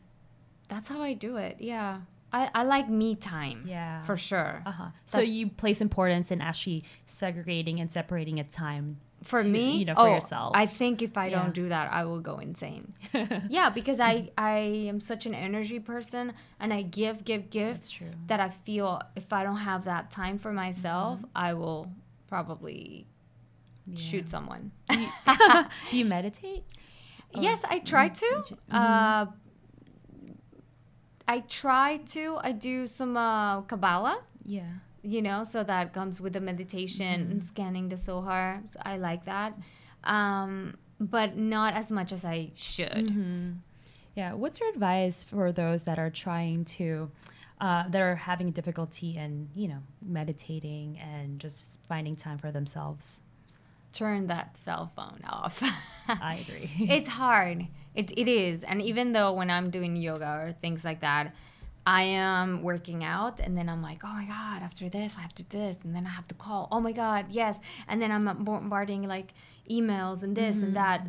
that's 0.67 0.87
how 0.87 1.01
I 1.01 1.13
do 1.13 1.37
it. 1.37 1.57
Yeah. 1.59 2.01
I, 2.33 2.49
I 2.53 2.63
like 2.63 2.87
me 2.89 3.15
time. 3.15 3.65
Yeah. 3.67 4.03
For 4.03 4.15
sure. 4.15 4.61
Uh 4.65 4.71
huh. 4.71 4.85
So 5.05 5.19
you 5.19 5.49
place 5.49 5.81
importance 5.81 6.31
in 6.31 6.39
actually 6.39 6.83
segregating 7.07 7.79
and 7.79 7.91
separating 7.91 8.39
a 8.39 8.43
time 8.43 8.97
for 9.23 9.43
me, 9.43 9.77
you 9.77 9.85
know, 9.85 9.93
for 9.95 10.01
oh, 10.09 10.13
yourself. 10.15 10.51
I 10.55 10.65
think 10.65 11.01
if 11.01 11.17
I 11.17 11.27
Yeah. 11.27 11.39
don't 11.43 11.53
do 11.53 11.69
that, 11.69 11.91
I 11.91 12.05
will 12.05 12.19
go 12.19 12.39
insane. 12.39 12.93
yeah, 13.49 13.69
because 13.69 13.99
I 13.99 14.29
I 14.37 14.87
am 14.89 14.99
such 14.99 15.25
an 15.25 15.35
energy 15.35 15.79
person, 15.79 16.33
and 16.59 16.73
I 16.73 16.81
give, 16.81 17.23
give, 17.23 17.49
give. 17.49 17.73
That's 17.75 17.89
true. 17.91 18.11
That 18.27 18.39
I 18.39 18.49
feel 18.49 18.99
if 19.15 19.31
I 19.31 19.43
don't 19.43 19.57
have 19.57 19.85
that 19.85 20.11
time 20.11 20.37
for 20.39 20.51
myself, 20.51 21.17
Mm-hmm. 21.19 21.25
I 21.35 21.53
will 21.53 21.91
probably 22.27 23.05
shoot 23.95 24.29
someone. 24.29 24.71
Do 24.89 25.07
you 25.91 26.05
meditate? 26.17 26.63
yes, 27.33 27.61
I 27.69 27.79
try 27.79 28.09
to. 28.09 28.25
Mm-hmm. 28.25 28.75
Uh, 28.75 29.25
I 31.27 31.39
try 31.47 31.97
to. 32.13 32.37
I 32.41 32.51
do 32.51 32.87
some 32.87 33.15
uh, 33.15 33.61
Kabbalah. 33.61 34.19
Yeah. 34.45 34.63
You 35.03 35.21
know, 35.21 35.43
so 35.43 35.63
that 35.63 35.93
comes 35.93 36.21
with 36.21 36.33
the 36.33 36.39
meditation 36.41 37.21
Mm-hmm. 37.21 37.31
and 37.31 37.43
scanning 37.43 37.89
the 37.89 37.97
Zohar. 37.97 38.61
So 38.69 38.79
I 38.83 38.97
like 38.97 39.25
that. 39.25 39.57
Um, 40.03 40.77
but 40.99 41.37
not 41.37 41.73
as 41.73 41.91
much 41.91 42.11
as 42.11 42.23
I 42.23 42.51
should. 42.55 43.07
Mm-hmm. 43.09 43.51
Yeah. 44.15 44.33
What's 44.33 44.59
your 44.59 44.69
advice 44.69 45.23
for 45.23 45.51
those 45.51 45.83
that 45.83 45.97
are 45.97 46.09
trying 46.11 46.65
to, 46.65 47.09
uh, 47.59 47.87
that 47.89 48.01
are 48.01 48.15
having 48.15 48.51
difficulty 48.51 49.17
in, 49.17 49.49
you 49.55 49.67
know, 49.69 49.79
meditating 50.01 50.99
and 50.99 51.39
just 51.39 51.79
finding 51.87 52.15
time 52.15 52.37
for 52.37 52.51
themselves? 52.51 53.21
Turn 53.93 54.27
that 54.27 54.57
cell 54.57 54.91
phone 54.95 55.19
off. 55.27 55.61
I 56.07 56.45
agree. 56.47 56.69
it's 56.89 57.09
hard. 57.09 57.67
It, 57.95 58.11
it 58.17 58.27
is. 58.27 58.63
And 58.63 58.81
even 58.81 59.11
though 59.13 59.33
when 59.33 59.49
I'm 59.49 59.69
doing 59.69 59.95
yoga 59.95 60.27
or 60.47 60.55
things 60.61 60.85
like 60.85 61.01
that, 61.01 61.33
I 61.85 62.03
am 62.03 62.61
working 62.61 63.03
out 63.03 63.39
and 63.39 63.57
then 63.57 63.67
I'm 63.67 63.81
like, 63.81 64.01
oh 64.03 64.13
my 64.13 64.25
God, 64.25 64.61
after 64.61 64.87
this, 64.87 65.15
I 65.17 65.21
have 65.21 65.33
to 65.35 65.43
do 65.43 65.57
this. 65.57 65.77
And 65.83 65.95
then 65.95 66.05
I 66.05 66.09
have 66.09 66.27
to 66.27 66.35
call. 66.35 66.67
Oh 66.71 66.79
my 66.79 66.91
God, 66.91 67.25
yes. 67.29 67.59
And 67.87 68.01
then 68.01 68.11
I'm 68.11 68.43
bombarding 68.43 69.03
like 69.07 69.33
emails 69.69 70.23
and 70.23 70.35
this 70.35 70.57
and 70.57 70.75
that. 70.75 71.07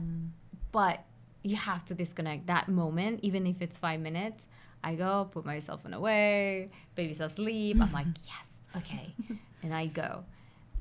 But 0.70 1.04
you 1.42 1.56
have 1.56 1.84
to 1.86 1.94
disconnect 1.94 2.46
that 2.46 2.68
moment, 2.68 3.20
even 3.22 3.46
if 3.46 3.60
it's 3.60 3.76
five 3.76 4.00
minutes. 4.00 4.48
I 4.84 4.94
go, 4.94 5.28
put 5.30 5.44
myself 5.44 5.80
cell 5.80 5.90
phone 5.90 5.94
away, 5.94 6.70
baby's 6.94 7.20
asleep. 7.20 7.76
I'm 7.80 7.92
like, 7.92 8.06
yes, 8.26 8.82
okay. 8.82 9.14
and 9.62 9.74
I 9.74 9.86
go. 9.86 10.24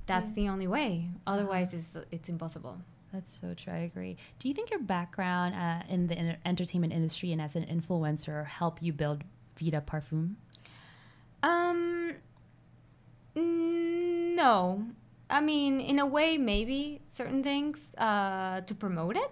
That's 0.07 0.33
the 0.33 0.49
only 0.49 0.67
way. 0.67 1.09
Otherwise, 1.27 1.73
it's, 1.73 1.95
it's 2.11 2.27
impossible. 2.27 2.77
That's 3.13 3.39
so 3.39 3.53
true. 3.53 3.73
I 3.73 3.79
agree. 3.79 4.17
Do 4.39 4.47
you 4.47 4.53
think 4.53 4.71
your 4.71 4.79
background 4.79 5.53
uh, 5.53 5.83
in 5.93 6.07
the 6.07 6.35
entertainment 6.47 6.93
industry 6.93 7.31
and 7.31 7.41
as 7.41 7.55
an 7.55 7.65
influencer 7.65 8.47
help 8.47 8.81
you 8.81 8.93
build 8.93 9.23
Vita 9.61 9.81
Parfum? 9.81 10.35
Um, 11.43 12.13
no. 13.35 14.83
I 15.29 15.39
mean, 15.39 15.79
in 15.79 15.99
a 15.99 16.05
way, 16.05 16.37
maybe 16.37 17.01
certain 17.07 17.41
things 17.43 17.87
uh, 17.97 18.61
to 18.61 18.75
promote 18.75 19.15
it 19.15 19.31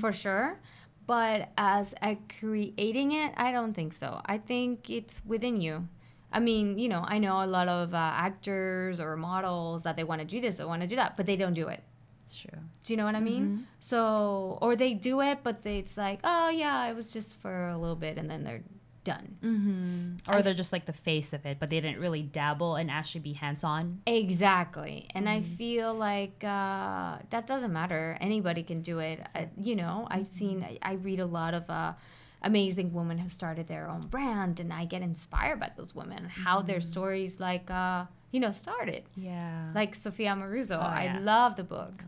for 0.00 0.12
sure. 0.12 0.60
But 1.06 1.48
as 1.58 1.92
a 2.02 2.16
creating 2.38 3.12
it, 3.12 3.32
I 3.36 3.50
don't 3.50 3.74
think 3.74 3.92
so. 3.92 4.20
I 4.26 4.38
think 4.38 4.90
it's 4.90 5.20
within 5.26 5.60
you. 5.60 5.88
I 6.32 6.38
mean, 6.38 6.78
you 6.78 6.88
know, 6.88 7.02
I 7.04 7.18
know 7.18 7.42
a 7.42 7.46
lot 7.46 7.66
of 7.66 7.92
uh, 7.92 7.96
actors 7.96 9.00
or 9.00 9.16
models 9.16 9.82
that 9.82 9.96
they 9.96 10.04
want 10.04 10.20
to 10.20 10.26
do 10.26 10.40
this, 10.40 10.58
they 10.58 10.64
want 10.64 10.82
to 10.82 10.86
do 10.88 10.94
that, 10.96 11.16
but 11.16 11.26
they 11.26 11.34
don't 11.36 11.54
do 11.54 11.66
it. 11.66 11.82
It's 12.26 12.36
true. 12.36 12.60
Do 12.84 12.92
you 12.92 12.96
know 12.96 13.04
what 13.04 13.16
I 13.16 13.20
mean? 13.20 13.66
So, 13.80 14.56
or 14.62 14.76
they 14.76 14.94
do 14.94 15.20
it, 15.20 15.38
but 15.42 15.64
they, 15.64 15.78
it's 15.78 15.96
like, 15.96 16.20
oh 16.22 16.48
yeah, 16.48 16.86
it 16.88 16.94
was 16.94 17.12
just 17.12 17.34
for 17.40 17.70
a 17.70 17.76
little 17.76 17.96
bit, 17.96 18.16
and 18.16 18.30
then 18.30 18.44
they're 18.44 18.62
done. 19.04 19.36
Mm-hmm. 19.42 20.32
Or 20.32 20.42
they're 20.42 20.54
just 20.54 20.72
like 20.72 20.86
the 20.86 20.92
face 20.92 21.32
of 21.32 21.46
it, 21.46 21.58
but 21.58 21.70
they 21.70 21.80
didn't 21.80 22.00
really 22.00 22.22
dabble 22.22 22.76
and 22.76 22.90
actually 22.90 23.22
be 23.22 23.32
hands 23.32 23.64
on. 23.64 24.02
Exactly. 24.06 25.08
And 25.14 25.28
I 25.28 25.42
feel 25.42 25.94
like 25.94 26.42
uh, 26.44 27.18
that 27.30 27.46
doesn't 27.46 27.72
matter. 27.72 28.16
Anybody 28.20 28.62
can 28.62 28.82
do 28.82 28.98
it. 28.98 29.20
I, 29.34 29.48
you 29.56 29.76
know, 29.76 30.06
I've 30.10 30.28
seen, 30.28 30.62
I, 30.62 30.78
I 30.82 30.92
read 30.94 31.20
a 31.20 31.26
lot 31.26 31.54
of 31.54 31.68
uh, 31.68 31.94
amazing 32.42 32.92
women 32.92 33.18
who 33.18 33.28
started 33.28 33.66
their 33.66 33.88
own 33.88 34.06
brand, 34.06 34.60
and 34.60 34.72
I 34.72 34.84
get 34.84 35.02
inspired 35.02 35.60
by 35.60 35.70
those 35.76 35.94
women, 35.94 36.24
how 36.24 36.62
their 36.62 36.80
stories, 36.80 37.40
like, 37.40 37.70
uh, 37.70 38.04
you 38.32 38.40
know, 38.40 38.52
started. 38.52 39.04
Yeah. 39.16 39.70
Like 39.74 39.94
Sophia 39.94 40.30
Amoruso. 40.34 40.78
I 40.78 41.04
yeah. 41.04 41.18
love 41.20 41.56
the 41.56 41.64
book. 41.64 42.04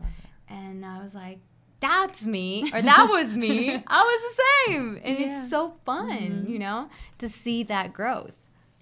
And 0.49 0.85
I 0.85 1.01
was 1.01 1.15
like, 1.15 1.39
that's 1.83 2.25
me, 2.25 2.71
or 2.73 2.81
that 2.91 3.07
was 3.09 3.35
me. 3.35 3.69
I 3.87 4.01
was 4.03 4.21
the 4.35 4.43
same. 4.73 5.01
And 5.03 5.19
Yeah. 5.19 5.41
it's 5.41 5.49
so 5.49 5.73
fun, 5.85 6.45
you 6.47 6.57
know, 6.57 6.89
to 7.19 7.27
see 7.29 7.63
that 7.63 7.91
growth. 7.93 8.35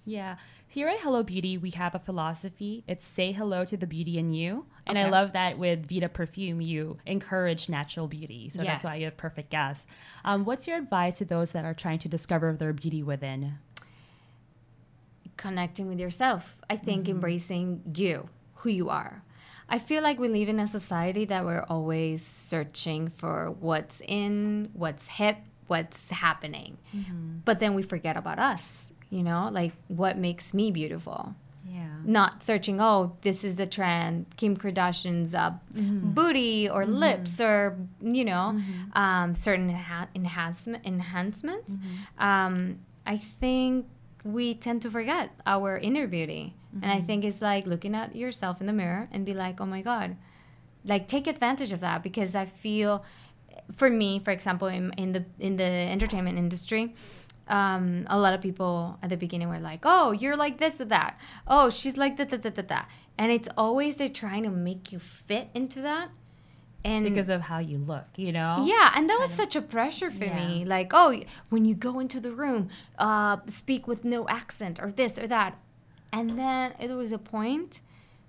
Yeah. 0.06 0.36
Here 0.68 0.88
at 0.88 1.00
Hello 1.00 1.22
Beauty, 1.22 1.58
we 1.58 1.70
have 1.70 1.94
a 1.94 1.98
philosophy. 1.98 2.82
It's 2.88 3.04
say 3.04 3.32
hello 3.32 3.64
to 3.66 3.76
the 3.76 3.86
beauty 3.86 4.16
in 4.18 4.32
you. 4.32 4.64
And 4.86 4.96
I 4.98 5.08
love 5.10 5.32
that 5.34 5.58
with 5.58 5.86
Vita 5.86 6.08
Perfume, 6.08 6.60
you 6.62 6.96
encourage 7.06 7.68
natural 7.68 8.08
beauty. 8.08 8.48
So 8.48 8.62
that's 8.62 8.82
why 8.82 8.94
you 8.96 9.04
have 9.04 9.16
perfect 9.18 9.50
gas. 9.50 9.86
Um, 10.24 10.44
what's 10.46 10.66
your 10.66 10.78
advice 10.78 11.18
to 11.18 11.24
those 11.26 11.52
that 11.52 11.64
are 11.66 11.74
trying 11.74 11.98
to 12.00 12.08
discover 12.08 12.54
their 12.54 12.72
beauty 12.72 13.02
within? 13.02 13.58
connecting 15.36 15.88
with 15.88 15.98
yourself. 15.98 16.58
I 16.70 16.76
think 16.76 17.08
embracing 17.08 17.82
you, 17.96 18.28
who 18.56 18.68
you 18.70 18.90
are. 18.90 19.22
I 19.72 19.78
feel 19.78 20.02
like 20.02 20.18
we 20.18 20.28
live 20.28 20.50
in 20.50 20.60
a 20.60 20.68
society 20.68 21.24
that 21.24 21.46
we're 21.46 21.64
always 21.68 22.22
searching 22.22 23.08
for 23.08 23.56
what's 23.58 24.02
in, 24.06 24.68
what's 24.74 25.08
hip, 25.08 25.38
what's 25.66 26.02
happening. 26.10 26.76
But 27.46 27.58
then 27.58 27.72
we 27.72 27.82
forget 27.82 28.18
about 28.18 28.38
us, 28.38 28.92
you 29.08 29.22
know, 29.22 29.48
like 29.50 29.72
what 29.88 30.18
makes 30.18 30.52
me 30.52 30.70
beautiful. 30.70 31.34
Yeah. 31.64 31.88
Not 32.04 32.44
searching, 32.44 32.82
oh, 32.82 33.16
this 33.22 33.44
is 33.44 33.56
the 33.56 33.66
trend, 33.66 34.26
Kim 34.36 34.58
Kardashian's 34.58 35.34
uh, 35.34 35.52
booty 35.74 36.68
or 36.68 36.84
lips 36.84 37.40
or, 37.40 37.78
you 38.02 38.26
know, 38.26 38.60
um, 38.92 39.34
certain 39.34 39.70
enha- 39.72 40.08
enhancement, 40.14 40.84
enhancements. 40.84 41.78
Um, 42.18 42.78
I 43.06 43.16
think 43.16 43.86
we 44.22 44.54
tend 44.54 44.82
to 44.82 44.90
forget 44.90 45.30
our 45.46 45.78
inner 45.78 46.06
beauty. 46.06 46.54
And 46.80 46.90
I 46.90 47.00
think 47.00 47.24
it's 47.24 47.42
like 47.42 47.66
looking 47.66 47.94
at 47.94 48.16
yourself 48.16 48.60
in 48.60 48.66
the 48.66 48.72
mirror 48.72 49.08
and 49.12 49.26
be 49.26 49.34
like, 49.34 49.60
oh 49.60 49.66
my 49.66 49.82
God, 49.82 50.16
like 50.84 51.06
take 51.06 51.26
advantage 51.26 51.72
of 51.72 51.80
that 51.80 52.02
because 52.02 52.34
I 52.34 52.46
feel, 52.46 53.04
for 53.74 53.90
me, 53.90 54.20
for 54.20 54.30
example, 54.30 54.68
in, 54.68 54.92
in 54.96 55.12
the 55.12 55.24
in 55.38 55.56
the 55.56 55.64
entertainment 55.64 56.38
industry, 56.38 56.94
um, 57.48 58.06
a 58.08 58.18
lot 58.18 58.32
of 58.32 58.40
people 58.40 58.98
at 59.02 59.10
the 59.10 59.16
beginning 59.16 59.48
were 59.48 59.58
like, 59.58 59.80
"Oh, 59.84 60.12
you're 60.12 60.36
like 60.36 60.58
this 60.58 60.80
or 60.80 60.86
that. 60.86 61.18
Oh, 61.46 61.68
she's 61.70 61.96
like 61.96 62.16
that, 62.16 62.30
that, 62.30 62.42
that, 62.42 62.54
that, 62.54 62.68
that." 62.68 62.88
And 63.18 63.30
it's 63.30 63.48
always 63.58 63.96
they're 63.96 64.08
trying 64.08 64.44
to 64.44 64.50
make 64.50 64.92
you 64.92 64.98
fit 64.98 65.48
into 65.54 65.82
that, 65.82 66.08
and 66.84 67.04
Because 67.04 67.28
of 67.28 67.42
how 67.42 67.58
you 67.58 67.78
look, 67.78 68.06
you 68.16 68.32
know? 68.32 68.62
yeah, 68.64 68.92
and 68.96 69.08
that 69.08 69.18
was 69.20 69.30
such 69.30 69.54
a 69.54 69.62
pressure 69.62 70.10
for 70.10 70.24
me. 70.24 70.64
Like, 70.64 70.90
oh, 70.92 71.20
when 71.50 71.64
you 71.64 71.74
go 71.74 72.00
into 72.00 72.18
the 72.20 72.32
room, 72.32 72.70
uh, 72.98 73.36
speak 73.46 73.86
with 73.86 74.04
no 74.04 74.26
accent 74.28 74.80
or 74.80 74.90
this 74.90 75.18
or 75.18 75.26
that. 75.28 75.58
And 76.12 76.38
then 76.38 76.74
it 76.78 76.90
was 76.90 77.12
a 77.12 77.18
point 77.18 77.80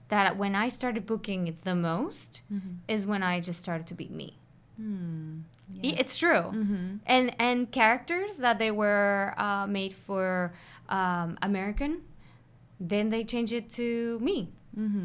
that 0.10 0.38
when 0.38 0.56
I 0.56 0.70
started 0.70 1.06
booking 1.06 1.58
the 1.64 1.76
most 1.76 2.42
is 2.88 3.06
when 3.06 3.24
I 3.24 3.40
just 3.40 3.60
started 3.62 3.88
to 3.88 3.94
be 3.94 4.08
me. 4.10 4.38
I- 5.84 6.00
It's 6.02 6.18
true. 6.18 6.44
And 7.06 7.36
and 7.40 7.72
characters 7.72 8.38
that 8.38 8.58
they 8.60 8.72
were 8.72 9.34
uh, 9.38 9.66
made 9.68 9.94
for 9.94 10.54
um, 10.90 11.38
American, 11.42 12.02
then 12.80 13.10
they 13.10 13.24
change 13.24 13.54
it 13.54 13.70
to 13.72 14.18
me. 14.20 14.50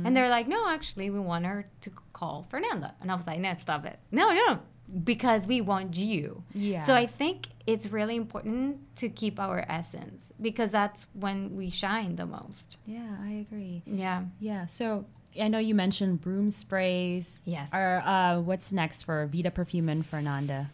And 0.07 0.17
they're 0.17 0.31
like, 0.31 0.49
no, 0.49 0.69
actually, 0.69 1.11
we 1.11 1.21
want 1.21 1.45
her 1.47 1.67
to 1.83 1.91
call 2.13 2.47
Fernanda. 2.51 2.95
And 3.01 3.11
I 3.13 3.15
was 3.15 3.27
like, 3.27 3.39
no, 3.41 3.53
stop 3.55 3.85
it. 3.85 3.99
No, 4.11 4.33
no, 4.33 4.59
because 5.05 5.47
we 5.47 5.61
want 5.61 5.97
you. 5.97 6.43
Yeah. 6.55 6.83
So 6.85 6.95
I 6.95 7.07
think 7.07 7.49
it's 7.67 7.87
really 7.87 8.17
important 8.17 8.97
to 8.97 9.09
keep 9.09 9.39
our 9.39 9.65
essence 9.69 10.33
because 10.41 10.73
that's 10.73 11.07
when 11.13 11.57
we 11.57 11.71
shine 11.71 12.17
the 12.17 12.27
most. 12.27 12.77
Yeah, 12.87 13.17
I 13.23 13.47
agree. 13.47 13.83
Yeah. 13.87 14.25
Yeah. 14.41 14.67
So 14.67 15.05
I 15.41 15.49
know 15.49 15.59
you 15.59 15.75
mentioned 15.75 16.21
broom 16.21 16.51
sprays. 16.51 17.41
Yes. 17.45 17.71
Or 17.73 18.03
uh, 18.05 18.41
what's 18.41 18.73
next 18.73 19.03
for 19.03 19.27
Vita 19.27 19.51
Perfume 19.51 19.89
and 19.89 20.07
Fernanda? 20.07 20.71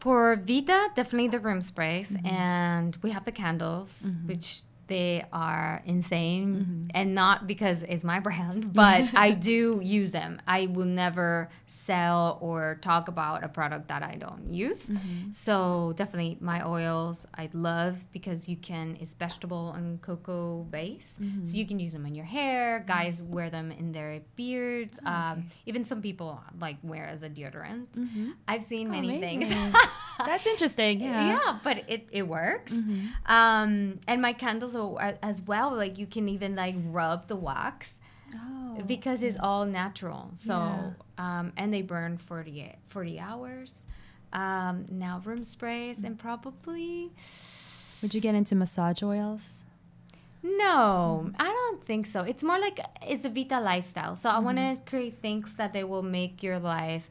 For 0.00 0.34
Vita, 0.34 0.90
definitely 0.96 1.28
the 1.28 1.38
room 1.38 1.62
sprays, 1.62 2.16
and 2.24 2.96
we 3.02 3.12
have 3.12 3.24
the 3.24 3.30
candles, 3.30 4.04
which 4.26 4.62
they 4.88 5.24
are 5.32 5.82
insane 5.86 6.32
Mm-hmm. 6.56 6.86
and 6.94 7.14
not 7.14 7.46
because 7.46 7.82
it's 7.84 8.04
my 8.04 8.18
brand 8.26 8.72
but 8.82 9.04
i 9.14 9.30
do 9.30 9.80
use 9.82 10.12
them 10.12 10.40
i 10.46 10.66
will 10.66 10.86
never 10.86 11.48
sell 11.66 12.38
or 12.40 12.78
talk 12.82 13.08
about 13.08 13.44
a 13.44 13.48
product 13.48 13.88
that 13.88 14.02
i 14.02 14.14
don't 14.16 14.52
use 14.52 14.88
Mm-hmm. 14.88 15.30
so 15.32 15.92
definitely 15.96 16.36
my 16.40 16.66
oils 16.66 17.26
i 17.34 17.48
love 17.52 17.96
because 18.12 18.48
you 18.48 18.56
can 18.56 18.96
it's 19.00 19.14
vegetable 19.14 19.72
and 19.72 20.00
cocoa 20.02 20.64
base 20.70 21.16
Mm-hmm. 21.20 21.44
so 21.44 21.52
you 21.56 21.66
can 21.66 21.78
use 21.78 21.92
them 21.92 22.04
in 22.06 22.14
your 22.14 22.24
hair 22.26 22.84
guys 22.86 23.22
wear 23.22 23.48
them 23.50 23.70
in 23.72 23.92
their 23.92 24.20
beards 24.36 24.98
Oh, 25.06 25.10
um, 25.10 25.46
even 25.66 25.84
some 25.84 26.00
people 26.02 26.40
like 26.60 26.76
wear 26.82 27.06
as 27.06 27.22
a 27.22 27.28
deodorant 27.30 27.86
i've 28.48 28.62
seen 28.64 28.88
Oh, 28.88 28.90
many 28.90 29.20
things. 29.20 29.54
That's 30.18 30.46
interesting. 30.46 31.00
Yeah. 31.00 31.26
yeah, 31.28 31.58
but 31.64 31.84
it, 31.88 32.06
it 32.12 32.22
works. 32.28 32.72
Mm-hmm. 32.72 33.06
Um, 33.32 33.98
and 34.06 34.20
my 34.22 34.32
candles 34.34 34.76
are, 34.76 34.81
as 35.22 35.42
well. 35.42 35.70
Like 35.84 35.98
you 35.98 36.06
can 36.06 36.28
even 36.28 36.54
like 36.56 36.76
rub 37.00 37.28
the 37.28 37.36
wax 37.36 37.98
Oh. 38.34 38.78
because 38.86 39.22
it's 39.22 39.36
all 39.48 39.64
natural. 39.66 40.30
So 40.36 40.54
Yeah. 40.54 40.90
um, 41.24 41.52
and 41.56 41.68
they 41.74 41.82
burn 41.82 42.16
40, 42.18 42.74
40 42.88 43.20
hours. 43.20 43.70
Um, 44.32 44.86
now 44.90 45.20
room 45.24 45.44
sprays 45.44 45.98
and 46.06 46.18
probably 46.18 47.10
Would 48.00 48.14
you 48.14 48.20
get 48.22 48.34
into 48.34 48.54
massage 48.54 49.02
oils? 49.02 49.64
no, 50.42 51.30
I 51.38 51.44
don't 51.58 51.84
think 51.84 52.06
so. 52.06 52.22
It's 52.22 52.42
more 52.42 52.58
like 52.58 52.80
it's 53.06 53.24
a 53.24 53.28
Vita 53.30 53.60
lifestyle. 53.60 54.16
So 54.16 54.28
I 54.28 54.38
want 54.40 54.58
to 54.58 54.76
create 54.86 55.14
things 55.14 55.54
that 55.56 55.72
they 55.72 55.84
will 55.84 56.02
make 56.02 56.42
your 56.42 56.58
life 56.58 57.08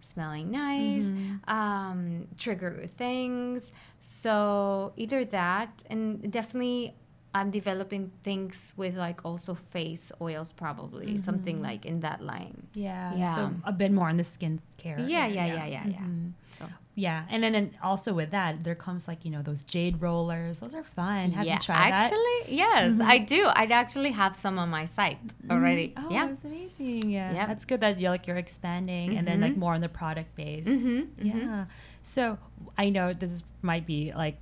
smelling 0.00 0.50
nice, 0.50 1.12
um, 1.46 2.26
trigger 2.38 2.88
things. 2.96 3.70
So 4.00 4.92
either 4.96 5.24
that, 5.26 5.82
and 5.90 6.32
definitely 6.32 6.94
I'm 7.32 7.50
developing 7.52 8.10
things 8.24 8.72
with 8.76 8.96
like 8.96 9.24
also 9.24 9.54
face 9.70 10.10
oils, 10.20 10.50
probably 10.52 11.16
something 11.18 11.62
like 11.62 11.86
in 11.86 12.00
that 12.00 12.20
line. 12.20 12.66
Yeah. 12.74 13.14
Yeah. 13.14 13.34
So 13.36 13.52
a 13.64 13.72
bit 13.72 13.92
more 13.92 14.08
on 14.08 14.16
the 14.16 14.24
skincare. 14.24 14.98
Yeah, 15.08 15.26
yeah, 15.28 15.46
yeah, 15.46 15.66
yeah, 15.66 15.86
yeah. 15.86 15.98
Mhm. 16.00 16.32
So 16.50 16.66
Yeah, 16.96 17.24
and 17.30 17.40
then 17.42 17.54
and 17.54 17.70
also 17.82 18.12
with 18.12 18.30
that, 18.32 18.64
there 18.64 18.74
comes 18.74 19.06
like 19.06 19.24
you 19.24 19.30
know 19.30 19.42
those 19.42 19.62
jade 19.62 20.02
rollers. 20.02 20.58
Those 20.60 20.74
are 20.74 20.82
fun. 20.82 21.30
Have 21.30 21.46
yeah, 21.46 21.54
you 21.54 21.60
tried 21.60 21.92
that? 21.92 22.10
actually, 22.12 22.56
yes, 22.56 23.00
I 23.00 23.18
do. 23.18 23.48
I'd 23.54 23.70
actually 23.72 24.10
have 24.10 24.34
some 24.34 24.58
on 24.58 24.68
my 24.68 24.84
site 24.86 25.18
already. 25.48 25.94
Oh, 25.96 26.08
yeah. 26.10 26.26
that's 26.26 26.44
amazing. 26.44 27.08
Yeah, 27.10 27.32
Yep. 27.32 27.48
that's 27.48 27.64
good 27.64 27.80
that 27.80 28.00
you're 28.00 28.10
like 28.10 28.26
you're 28.26 28.36
expanding 28.36 29.16
and 29.16 29.24
then 29.26 29.40
like 29.40 29.54
Mhm. 29.54 29.58
more 29.64 29.74
on 29.74 29.80
the 29.80 29.88
product 29.88 30.34
base. 30.34 30.66
Mm-hmm, 30.66 31.02
Yeah. 31.30 31.66
So 32.02 32.38
I 32.76 32.90
know 32.90 33.12
this 33.14 33.44
might 33.62 33.86
be 33.86 34.12
like 34.12 34.36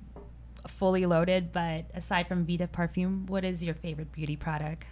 fully 0.69 1.05
loaded, 1.05 1.51
but 1.51 1.85
aside 1.93 2.27
from 2.27 2.45
Vita 2.45 2.67
perfume, 2.67 3.25
what 3.27 3.43
is 3.43 3.63
your 3.63 3.75
favorite 3.75 4.11
beauty 4.11 4.35
product? 4.35 4.85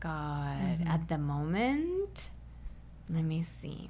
God, 0.00 0.56
Mm-hmm. 0.80 0.86
at 0.88 1.08
the 1.08 1.18
moment, 1.18 2.30
let 3.08 3.24
me 3.24 3.42
see. 3.42 3.88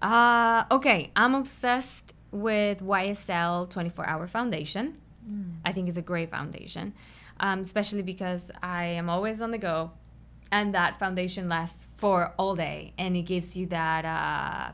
Uh, 0.00 0.64
okay, 0.70 1.10
I'm 1.16 1.34
obsessed 1.34 2.14
with 2.30 2.80
YSL 2.80 3.68
24 3.68 4.06
Hour 4.06 4.26
Foundation. 4.28 4.96
Mm. 5.28 5.54
I 5.64 5.72
think 5.72 5.88
it's 5.88 5.98
a 5.98 6.02
great 6.02 6.30
foundation, 6.30 6.94
um, 7.40 7.60
especially 7.60 8.02
because 8.02 8.50
I 8.62 8.84
am 8.84 9.10
always 9.10 9.40
on 9.40 9.50
the 9.50 9.58
go, 9.58 9.90
and 10.52 10.72
that 10.74 10.98
foundation 10.98 11.48
lasts 11.48 11.88
for 11.96 12.32
all 12.38 12.54
day, 12.54 12.92
and 12.96 13.16
it 13.16 13.22
gives 13.22 13.56
you 13.56 13.66
that 13.66 14.04
uh, 14.04 14.72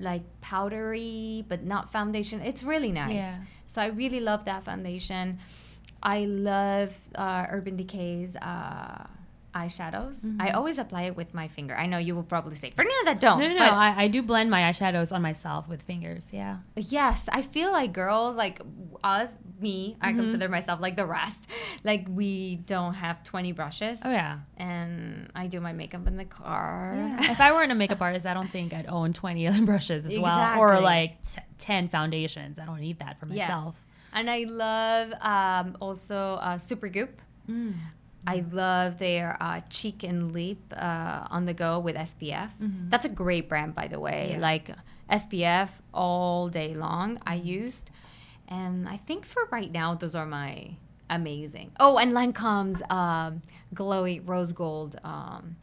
like 0.00 0.22
powdery 0.40 1.44
but 1.48 1.64
not 1.64 1.92
foundation. 1.92 2.40
It's 2.40 2.62
really 2.62 2.92
nice. 2.92 3.14
Yeah. 3.14 3.38
So 3.68 3.80
I 3.80 3.86
really 3.86 4.20
love 4.20 4.44
that 4.46 4.64
foundation. 4.64 5.38
I 6.02 6.24
love 6.24 6.96
uh, 7.14 7.46
Urban 7.50 7.76
Decay's 7.76 8.34
uh, 8.36 9.06
eyeshadows. 9.54 10.20
Mm-hmm. 10.24 10.40
I 10.40 10.50
always 10.52 10.78
apply 10.78 11.02
it 11.02 11.16
with 11.16 11.34
my 11.34 11.48
finger. 11.48 11.74
I 11.76 11.86
know 11.86 11.98
you 11.98 12.14
will 12.14 12.22
probably 12.22 12.56
say, 12.56 12.70
Fernanda, 12.70 13.14
don't. 13.14 13.38
No, 13.40 13.46
no, 13.48 13.52
no. 13.54 13.58
but 13.58 13.72
I, 13.72 14.04
I 14.04 14.08
do 14.08 14.22
blend 14.22 14.50
my 14.50 14.62
eyeshadows 14.62 15.12
on 15.12 15.22
myself 15.22 15.68
with 15.68 15.82
fingers. 15.82 16.30
Yeah. 16.32 16.58
Yes, 16.76 17.28
I 17.32 17.42
feel 17.42 17.72
like 17.72 17.92
girls, 17.92 18.36
like 18.36 18.60
us, 19.04 19.30
me, 19.60 19.96
I 20.00 20.10
Mm-hmm. 20.10 20.20
consider 20.20 20.48
myself 20.48 20.80
like 20.80 20.96
the 20.96 21.06
rest. 21.06 21.48
Like 21.82 22.06
we 22.10 22.56
don't 22.66 22.92
have 22.94 23.24
20 23.24 23.52
brushes. 23.52 24.00
Oh 24.04 24.10
yeah. 24.10 24.40
And 24.58 25.30
I 25.34 25.46
do 25.46 25.60
my 25.60 25.72
makeup 25.72 26.06
in 26.06 26.16
the 26.18 26.24
car. 26.26 26.94
Yeah. 26.96 27.30
if 27.32 27.40
I 27.40 27.52
weren't 27.52 27.72
a 27.72 27.74
makeup 27.74 28.02
artist, 28.02 28.26
I 28.26 28.34
don't 28.34 28.50
think 28.50 28.72
I'd 28.74 28.86
own 28.86 29.12
20 29.14 29.60
brushes 29.64 30.04
as 30.04 30.18
well. 30.18 30.58
Or 30.58 30.78
like 30.80 31.22
t- 31.22 31.40
10 31.58 31.88
foundations. 31.88 32.58
I 32.58 32.66
don't 32.66 32.80
need 32.80 32.98
that 32.98 33.18
for 33.18 33.26
Yes. 33.26 33.48
myself. 33.48 33.80
And 34.12 34.28
I 34.28 34.44
love 34.44 35.12
um, 35.22 35.76
also 35.80 36.16
uh, 36.40 36.58
Supergoop. 36.58 37.10
Mm. 37.48 37.74
I 38.26 38.44
love 38.52 38.98
their 38.98 39.36
uh, 39.40 39.60
cheek 39.70 40.02
and 40.02 40.32
lip 40.32 40.58
uh, 40.76 41.26
on 41.30 41.46
the 41.46 41.54
go 41.54 41.80
with 41.80 41.96
SPF. 41.96 42.50
That's 42.90 43.04
a 43.04 43.08
great 43.08 43.48
brand, 43.48 43.74
by 43.74 43.88
the 43.88 43.98
way. 43.98 44.30
Yeah. 44.32 44.38
Like 44.38 44.70
SPF 45.10 45.70
all 45.94 46.48
day 46.48 46.74
long, 46.74 47.18
I 47.26 47.34
used. 47.36 47.90
And 48.48 48.88
I 48.88 48.96
think 48.98 49.24
for 49.24 49.46
right 49.50 49.70
now, 49.72 49.94
those 49.94 50.14
are 50.14 50.26
my 50.26 50.70
amazing. 51.08 51.72
Oh, 51.80 51.98
and 51.98 52.12
Lancome's 52.12 52.82
um, 52.90 53.42
glowy 53.74 54.20
rose 54.26 54.52
gold, 54.52 54.98
um, 55.04 55.56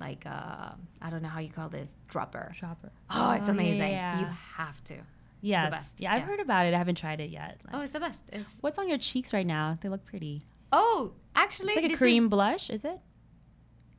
like, 0.00 0.24
uh, 0.26 0.70
I 1.00 1.10
don't 1.10 1.22
know 1.22 1.28
how 1.28 1.40
you 1.40 1.48
call 1.50 1.68
this, 1.68 1.94
dropper. 2.08 2.52
Shopper. 2.56 2.90
Oh, 3.10 3.32
it's 3.32 3.46
yeah, 3.46 3.50
amazing. 3.50 3.90
yeah. 3.92 4.20
You 4.20 4.26
have 4.56 4.82
to. 4.84 4.94
Yes. 5.40 5.70
best. 5.70 6.00
Yeah, 6.00 6.12
I've 6.14 6.20
Yes. 6.20 6.30
heard 6.30 6.40
about 6.40 6.66
it. 6.66 6.74
I 6.74 6.78
haven't 6.78 6.94
tried 6.96 7.20
it 7.20 7.30
yet. 7.30 7.60
Like, 7.66 7.74
Oh, 7.74 7.80
it's 7.80 7.92
the 7.92 8.00
best. 8.00 8.20
It's, 8.32 8.48
What's 8.60 8.78
on 8.78 8.88
your 8.88 8.98
cheeks 8.98 9.32
right 9.32 9.46
now? 9.46 9.76
They 9.80 9.88
look 9.88 10.04
pretty. 10.04 10.42
Oh, 10.72 11.12
actually, 11.34 11.72
It's 11.74 11.82
like 11.82 11.92
a 11.92 11.96
cream 11.96 12.24
is- 12.24 12.30
blush, 12.30 12.70
is 12.70 12.84
it? 12.84 12.98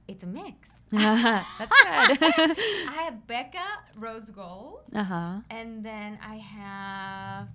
it's 0.07 0.23
a 0.23 0.27
mix. 0.27 0.69
That's 0.91 1.39
good. 1.59 1.69
I 2.89 3.03
have 3.05 3.25
Becca 3.25 3.63
Rose 3.97 4.29
Gold, 4.29 4.81
uh 4.93 5.03
huh. 5.03 5.37
and 5.49 5.83
then 5.83 6.19
I 6.21 6.35
have 6.35 7.47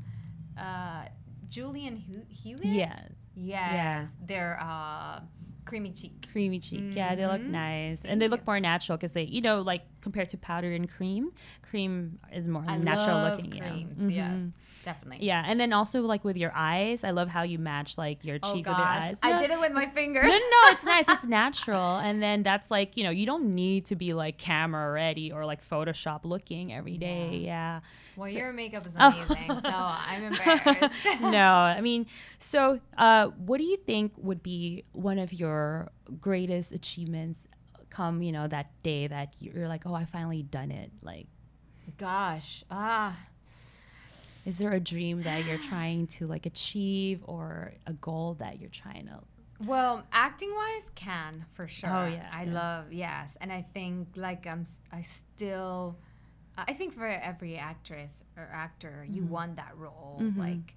uh, 0.59 1.09
Julie 1.49 2.03
Hewett. 2.31 2.65
Yes. 2.65 3.11
Yes, 3.37 4.17
they're 4.27 4.59
uh, 4.61 5.21
creamy 5.67 5.93
cheek. 5.93 6.27
Creamy 6.33 6.59
cheek. 6.59 6.97
Yeah, 6.97 7.15
they 7.15 7.27
look 7.27 7.41
Mhm. 7.41 7.51
nice. 7.51 8.01
Thank 8.03 8.13
and 8.13 8.21
they 8.21 8.25
you. 8.27 8.31
look 8.31 8.45
more 8.45 8.59
natural 8.59 8.99
because 8.99 9.13
they, 9.13 9.23
you 9.23 9.41
know, 9.41 9.61
like 9.61 9.83
compared 10.09 10.29
to 10.35 10.39
powder 10.39 10.71
and 10.73 10.87
cream, 10.97 11.25
cream 11.69 12.19
is 12.33 12.49
more 12.49 12.65
I 12.67 12.77
natural 12.79 13.19
looking. 13.29 13.53
you 13.57 13.61
know. 13.61 13.69
creams. 13.75 14.13
Yes, 14.21 14.33
Mhm. 14.33 14.53
definitely. 14.85 15.27
Yeah, 15.27 15.45
and 15.47 15.57
then 15.61 15.73
also 15.73 16.01
like 16.03 16.23
with 16.25 16.37
your 16.45 16.53
eyes, 16.55 17.05
I 17.05 17.11
love 17.11 17.29
how 17.29 17.43
you 17.53 17.59
match 17.59 17.91
like 17.99 18.25
your 18.25 18.39
Oh 18.43 18.55
cheeks 18.55 18.69
gosh, 18.69 18.77
with 18.77 18.79
your 18.79 18.87
eyes. 18.89 19.17
I 19.23 19.31
No, 19.33 19.39
did 19.43 19.51
it 19.51 19.61
with 19.61 19.73
my 19.81 19.87
fingers. 19.99 20.25
no, 20.33 20.39
no, 20.39 20.61
it's 20.73 20.85
nice. 20.95 21.07
It's 21.09 21.27
natural, 21.43 21.99
and 22.07 22.23
then 22.23 22.43
that's 22.43 22.71
like 22.71 22.97
you 22.97 23.05
know 23.05 23.11
you 23.21 23.27
don't 23.27 23.47
need 23.65 23.85
to 23.91 23.97
be 23.97 24.15
like 24.15 24.39
camera 24.39 24.91
ready 24.93 25.31
or 25.31 25.45
like 25.45 25.61
Photoshop 25.69 26.21
looking 26.25 26.73
every 26.73 26.97
day. 26.99 27.43
Yeah. 27.45 27.81
Well, 28.17 28.31
So- 28.31 28.39
your 28.39 28.53
makeup 28.53 28.85
is 28.87 28.97
Oh. 28.99 29.09
amazing, 29.09 29.61
so 29.63 29.71
I'm 30.11 30.23
embarrassed. 30.25 30.95
no, 31.21 31.49
I 31.77 31.81
mean, 31.81 32.07
so 32.39 32.81
uh, 32.97 33.27
what 33.49 33.59
do 33.59 33.65
you 33.65 33.77
think 33.77 34.13
would 34.17 34.43
be 34.43 34.85
one 34.93 35.19
of 35.19 35.33
your 35.33 35.91
greatest 36.21 36.73
achievements? 36.73 37.47
Come, 37.99 38.23
you 38.23 38.31
know, 38.31 38.47
that 38.47 38.71
day 38.85 39.09
that 39.09 39.35
you're 39.41 39.67
like, 39.67 39.85
oh, 39.85 39.93
I 39.93 40.05
finally 40.05 40.45
done 40.45 40.71
it. 40.71 40.93
Like, 41.03 41.27
Gosh, 41.97 42.63
ah, 42.71 43.17
is 44.47 44.59
there 44.59 44.71
a 44.71 44.79
dream 44.79 45.23
that 45.23 45.45
you're 45.47 45.59
trying 45.59 46.07
to 46.19 46.29
like 46.29 46.47
achieve 46.47 47.23
or 47.27 47.73
a 47.89 47.93
goal 47.95 48.37
that 48.39 48.61
you're 48.61 48.71
trying 48.71 49.07
to? 49.07 49.19
Well, 49.67 50.05
acting 50.13 50.55
wise, 50.55 50.93
can 50.95 51.45
for 51.55 51.67
sure. 51.67 51.91
Oh, 51.93 52.07
yeah, 52.07 52.29
I 52.33 52.45
yeah. 52.45 52.53
love 52.53 52.93
yes, 52.93 53.37
and 53.41 53.53
I 53.53 53.63
think 53.75 54.07
like 54.15 54.47
I'm. 54.47 54.65
I 54.93 55.03
still. 55.03 55.97
I 56.57 56.75
think 56.75 56.95
for 56.95 57.05
every 57.07 57.57
actress 57.59 58.23
or 58.37 58.49
actor, 58.53 59.05
you 59.11 59.23
Mm-hmm. 59.23 59.33
want 59.33 59.57
that 59.57 59.77
role, 59.77 60.19
Mhm. 60.23 60.37
like 60.39 60.75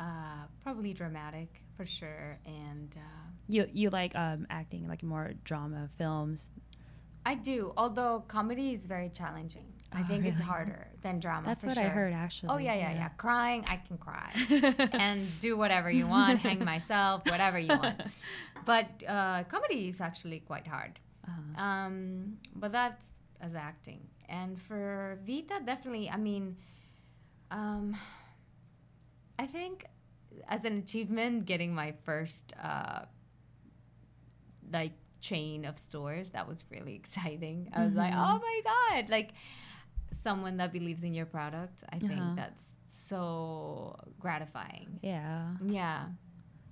uh, 0.00 0.46
probably 0.62 0.92
dramatic 0.94 1.62
for 1.76 1.86
sure, 1.86 2.38
and 2.46 2.96
uh, 2.96 3.00
You 3.48 3.66
you 3.72 3.90
like 3.90 4.14
um, 4.16 4.46
acting 4.50 4.88
like 4.88 5.02
more 5.02 5.32
drama 5.44 5.88
films? 5.98 6.50
I 7.26 7.34
do. 7.34 7.72
Although 7.76 8.24
comedy 8.26 8.72
is 8.72 8.86
very 8.86 9.10
challenging. 9.10 9.66
I 9.92 10.02
Oh, 10.02 10.04
think 10.04 10.24
it's 10.24 10.38
harder 10.38 10.86
than 11.02 11.18
drama. 11.18 11.44
That's 11.46 11.64
what 11.64 11.76
I 11.76 11.88
heard 11.88 12.12
actually. 12.12 12.50
Oh 12.52 12.58
yeah, 12.58 12.74
yeah, 12.74 12.92
yeah. 12.92 13.08
Crying, 13.24 13.64
I 13.68 13.76
can 13.86 13.98
cry. 13.98 14.30
and 15.06 15.26
do 15.40 15.56
whatever 15.56 15.90
you 15.90 16.06
want, 16.06 16.38
hang 16.38 16.64
myself, 16.64 17.22
whatever 17.26 17.58
you 17.58 17.76
want. 17.76 18.00
But 18.64 18.88
uh, 19.08 19.44
comedy 19.44 19.88
is 19.88 20.00
actually 20.00 20.40
quite 20.40 20.66
hard. 20.66 21.00
Uh-huh. 21.26 21.62
Um, 21.64 22.36
but 22.54 22.70
that's 22.72 23.06
as 23.40 23.54
acting. 23.54 24.00
And 24.28 24.60
for 24.60 25.18
Vita, 25.26 25.60
definitely, 25.64 26.08
I 26.10 26.18
mean, 26.18 26.56
um, 27.50 27.96
I 29.42 29.46
think 29.46 29.86
as 30.48 30.64
an 30.64 30.74
achievement, 30.84 31.46
getting 31.46 31.74
my 31.74 31.90
first 32.04 32.52
uh, 32.62 33.00
like 34.72 34.92
chain 35.20 35.64
of 35.64 35.78
stores, 35.78 36.30
that 36.30 36.46
was 36.48 36.64
really 36.70 36.94
exciting. 37.02 37.70
I 37.74 37.84
was 37.84 37.94
like, 37.94 38.12
Mhm. 38.12 38.18
oh 38.18 38.38
my 38.38 38.60
God, 38.64 39.10
like 39.10 39.30
someone 40.22 40.56
that 40.58 40.72
believes 40.72 41.02
in 41.02 41.12
your 41.14 41.26
product. 41.26 41.82
I 41.92 41.96
Uh-huh. 41.96 42.08
think 42.08 42.22
that's 42.36 42.64
so 42.86 43.96
gratifying. 44.18 44.98
Yeah. 45.02 45.56
Yeah. 45.64 46.06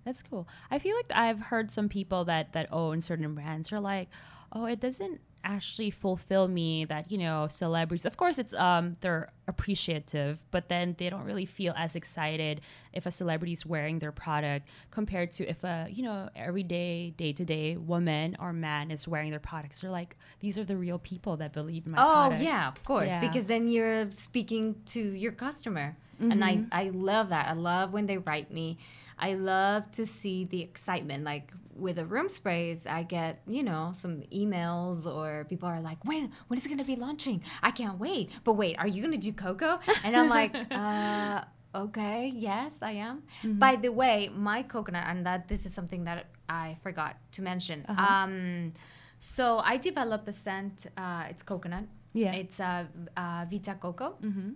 That's 0.04 0.22
cool. 0.22 0.48
I 0.70 0.78
feel 0.78 0.96
like 0.96 1.10
I've 1.14 1.40
heard 1.52 1.70
some 1.70 1.88
people 1.88 2.24
that 2.26 2.52
that 2.52 2.68
own 2.72 3.02
certain 3.02 3.34
brands 3.34 3.72
are 3.72 3.80
like, 3.80 4.08
oh, 4.52 4.64
it 4.64 4.80
doesn't 4.80 5.20
actually 5.44 5.90
fulfill 5.90 6.48
me 6.48 6.84
that 6.84 7.10
you 7.12 7.18
know 7.18 7.46
celebrities 7.48 8.04
of 8.04 8.16
course 8.16 8.38
it's 8.38 8.52
um 8.54 8.94
they're 9.00 9.30
appreciative 9.46 10.38
but 10.50 10.68
then 10.68 10.94
they 10.98 11.08
don't 11.10 11.24
really 11.24 11.46
feel 11.46 11.72
as 11.76 11.94
excited 11.94 12.60
if 12.92 13.06
a 13.06 13.10
celebrity 13.10 13.52
is 13.52 13.64
wearing 13.64 13.98
their 13.98 14.12
product 14.12 14.66
compared 14.90 15.30
to 15.30 15.46
if 15.48 15.62
a 15.64 15.86
you 15.90 16.02
know 16.02 16.28
everyday 16.34 17.10
day-to-day 17.10 17.76
woman 17.76 18.36
or 18.40 18.52
man 18.52 18.90
is 18.90 19.06
wearing 19.06 19.30
their 19.30 19.40
products. 19.40 19.80
They're 19.82 19.90
like 19.90 20.16
these 20.40 20.58
are 20.58 20.64
the 20.64 20.76
real 20.76 20.98
people 20.98 21.36
that 21.36 21.52
believe 21.52 21.86
in 21.86 21.92
my 21.92 21.98
oh 21.98 22.04
product. 22.28 22.42
yeah 22.42 22.68
of 22.68 22.82
course 22.84 23.10
Yeah. 23.10 23.20
because 23.20 23.46
then 23.46 23.68
you're 23.68 24.10
speaking 24.10 24.74
to 24.86 25.00
your 25.00 25.32
customer 25.32 25.96
and 26.20 26.44
i 26.44 26.64
i 26.72 26.90
love 26.92 27.28
that. 27.28 27.46
I 27.48 27.52
love 27.52 27.92
when 27.92 28.06
they 28.06 28.18
write 28.18 28.50
me 28.50 28.78
i 29.18 29.34
love 29.34 29.90
to 29.92 30.06
see 30.06 30.44
the 30.44 30.60
excitement. 30.62 31.24
Like 31.24 31.52
with 31.76 31.94
the 31.94 32.04
room 32.04 32.28
sprays 32.28 32.86
i 32.86 33.04
get 33.04 33.40
you 33.46 33.62
know 33.62 33.92
some 33.94 34.22
emails 34.34 35.06
or 35.06 35.46
people 35.48 35.68
are 35.68 35.80
like 35.80 36.04
when 36.04 36.32
when 36.48 36.58
is 36.58 36.66
it 36.66 36.68
going 36.68 36.78
to 36.78 36.84
be 36.84 36.96
launching? 36.96 37.42
I 37.62 37.70
can't 37.70 37.98
wait. 38.00 38.30
But 38.44 38.54
wait 38.54 38.76
are 38.78 38.88
you 38.88 39.00
going 39.00 39.12
to 39.12 39.24
do 39.30 39.32
cocoa 39.32 39.78
and 40.04 40.16
i'm 40.16 40.28
like 40.28 40.54
uh 40.70 41.44
okay 41.74 42.32
yes 42.34 42.78
i 42.82 42.92
am. 42.92 43.22
By 43.44 43.76
the 43.76 43.90
way 43.90 44.28
my 44.34 44.62
coconut 44.62 45.04
and 45.06 45.24
that 45.26 45.46
this 45.48 45.66
is 45.66 45.72
something 45.74 46.04
that 46.04 46.26
i 46.48 46.76
forgot 46.82 47.16
to 47.32 47.42
mention 47.42 47.84
um 47.88 48.72
so 49.20 49.58
i 49.58 49.76
developed 49.76 50.26
a 50.28 50.32
scent 50.32 50.86
uh 50.96 51.24
it's 51.30 51.42
coconut. 51.42 51.84
Yeah. 52.14 52.32
it's 52.32 52.58
uh, 52.58 52.84
uh 53.16 53.44
vita 53.50 53.74
coco. 53.78 54.16
Mm-hmm. 54.22 54.50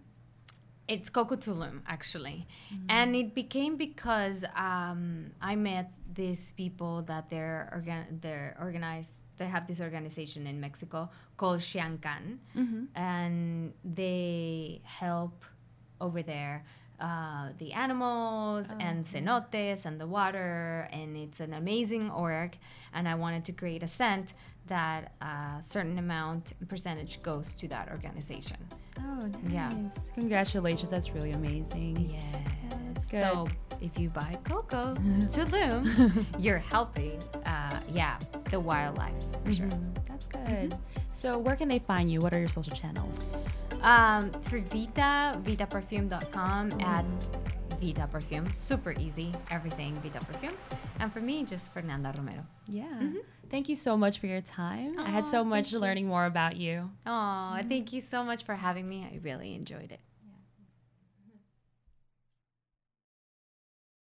It's 0.89 1.09
Coco 1.09 1.37
Tulum, 1.37 1.81
actually. 1.87 2.47
And 2.89 3.15
it 3.15 3.35
became 3.35 3.77
because 3.77 4.45
um, 4.57 5.31
I 5.41 5.55
met 5.55 5.93
these 6.13 6.53
people 6.53 7.03
that 7.03 7.31
they're, 7.31 7.71
organ- 7.73 8.19
they're 8.21 8.57
organized, 8.61 9.13
they 9.39 9.47
have 9.47 9.67
this 9.67 9.81
organization 9.81 10.47
in 10.47 10.61
Mexico 10.61 11.09
called 11.37 11.63
Sian 11.63 11.99
Ka'an. 11.99 12.41
Mm-hmm. 12.57 12.85
And 12.97 13.73
they 13.85 14.83
help 14.85 15.45
over 16.01 16.23
there 16.23 16.65
uh, 17.03 17.49
the 17.59 17.73
animals 17.73 18.73
and 18.79 19.05
cenotes 19.05 19.87
and 19.87 20.01
the 20.01 20.07
water. 20.07 20.89
And 20.93 21.17
it's 21.17 21.41
an 21.41 21.53
amazing 21.53 22.11
org. 22.11 22.57
And 22.95 23.09
I 23.09 23.17
wanted 23.17 23.45
to 23.47 23.53
create 23.53 23.83
a 23.83 23.89
scent 23.89 24.35
that 24.67 25.13
a 25.21 25.63
certain 25.63 25.99
amount 25.99 26.53
percentage 26.69 27.21
goes 27.23 27.53
to 27.55 27.69
that 27.69 27.89
organization. 27.91 28.57
oh 28.99 29.27
nice 29.27 29.53
Yeah. 29.53 29.71
congratulations 30.15 30.89
that's 30.91 31.11
really 31.11 31.33
amazing 31.33 31.97
Yes. 32.15 32.25
that's 32.95 33.05
good. 33.07 33.23
So 33.23 33.49
if 33.81 33.99
you 33.99 34.09
buy 34.11 34.39
cocoa 34.45 34.95
to 35.35 35.45
Tulum, 35.47 36.25
you're 36.39 36.59
helping, 36.59 37.21
uh, 37.47 37.81
yeah, 37.89 38.17
the 38.51 38.61
wildlife 38.61 39.15
for 39.45 39.53
sure. 39.55 39.67
Mhm. 39.67 40.07
That's 40.09 40.27
good. 40.29 40.75
So, 41.13 41.37
where 41.39 41.57
can 41.57 41.69
they 41.69 41.79
find 41.81 42.11
you? 42.11 42.21
What 42.21 42.33
are 42.33 42.39
your 42.39 42.49
social 42.49 42.75
channels? 42.77 43.29
Um, 43.83 44.31
for 44.43 44.61
Vita, 44.61 45.39
vitaperfume.com 45.43 46.81
at 46.81 47.05
Vita 47.83 48.07
Perfume. 48.07 48.49
Super 48.55 48.93
easy, 48.93 49.35
everything 49.51 49.95
Vita 50.05 50.25
Perfume. 50.25 50.55
And 51.01 51.13
for 51.13 51.21
me, 51.21 51.43
just 51.43 51.73
Fernanda 51.73 52.15
Romero. 52.17 52.47
Yeah. 52.69 52.85
Mm-hmm. 52.85 53.19
Thank 53.51 53.69
you 53.69 53.75
so 53.75 53.97
much 53.97 54.21
for 54.21 54.29
your 54.29 54.41
time. 54.41 54.97
I 55.01 55.11
had 55.11 55.27
so 55.27 55.43
much 55.43 55.73
learning 55.73 56.07
more 56.07 56.27
about 56.27 56.57
you. 56.57 56.91
Oh, 57.07 57.59
thank 57.69 57.93
you 57.93 58.01
so 58.01 58.23
much 58.23 58.45
for 58.45 58.55
having 58.55 58.89
me. 58.89 59.05
I 59.13 59.19
really 59.23 59.57
enjoyed 59.57 59.91
it. 59.91 59.99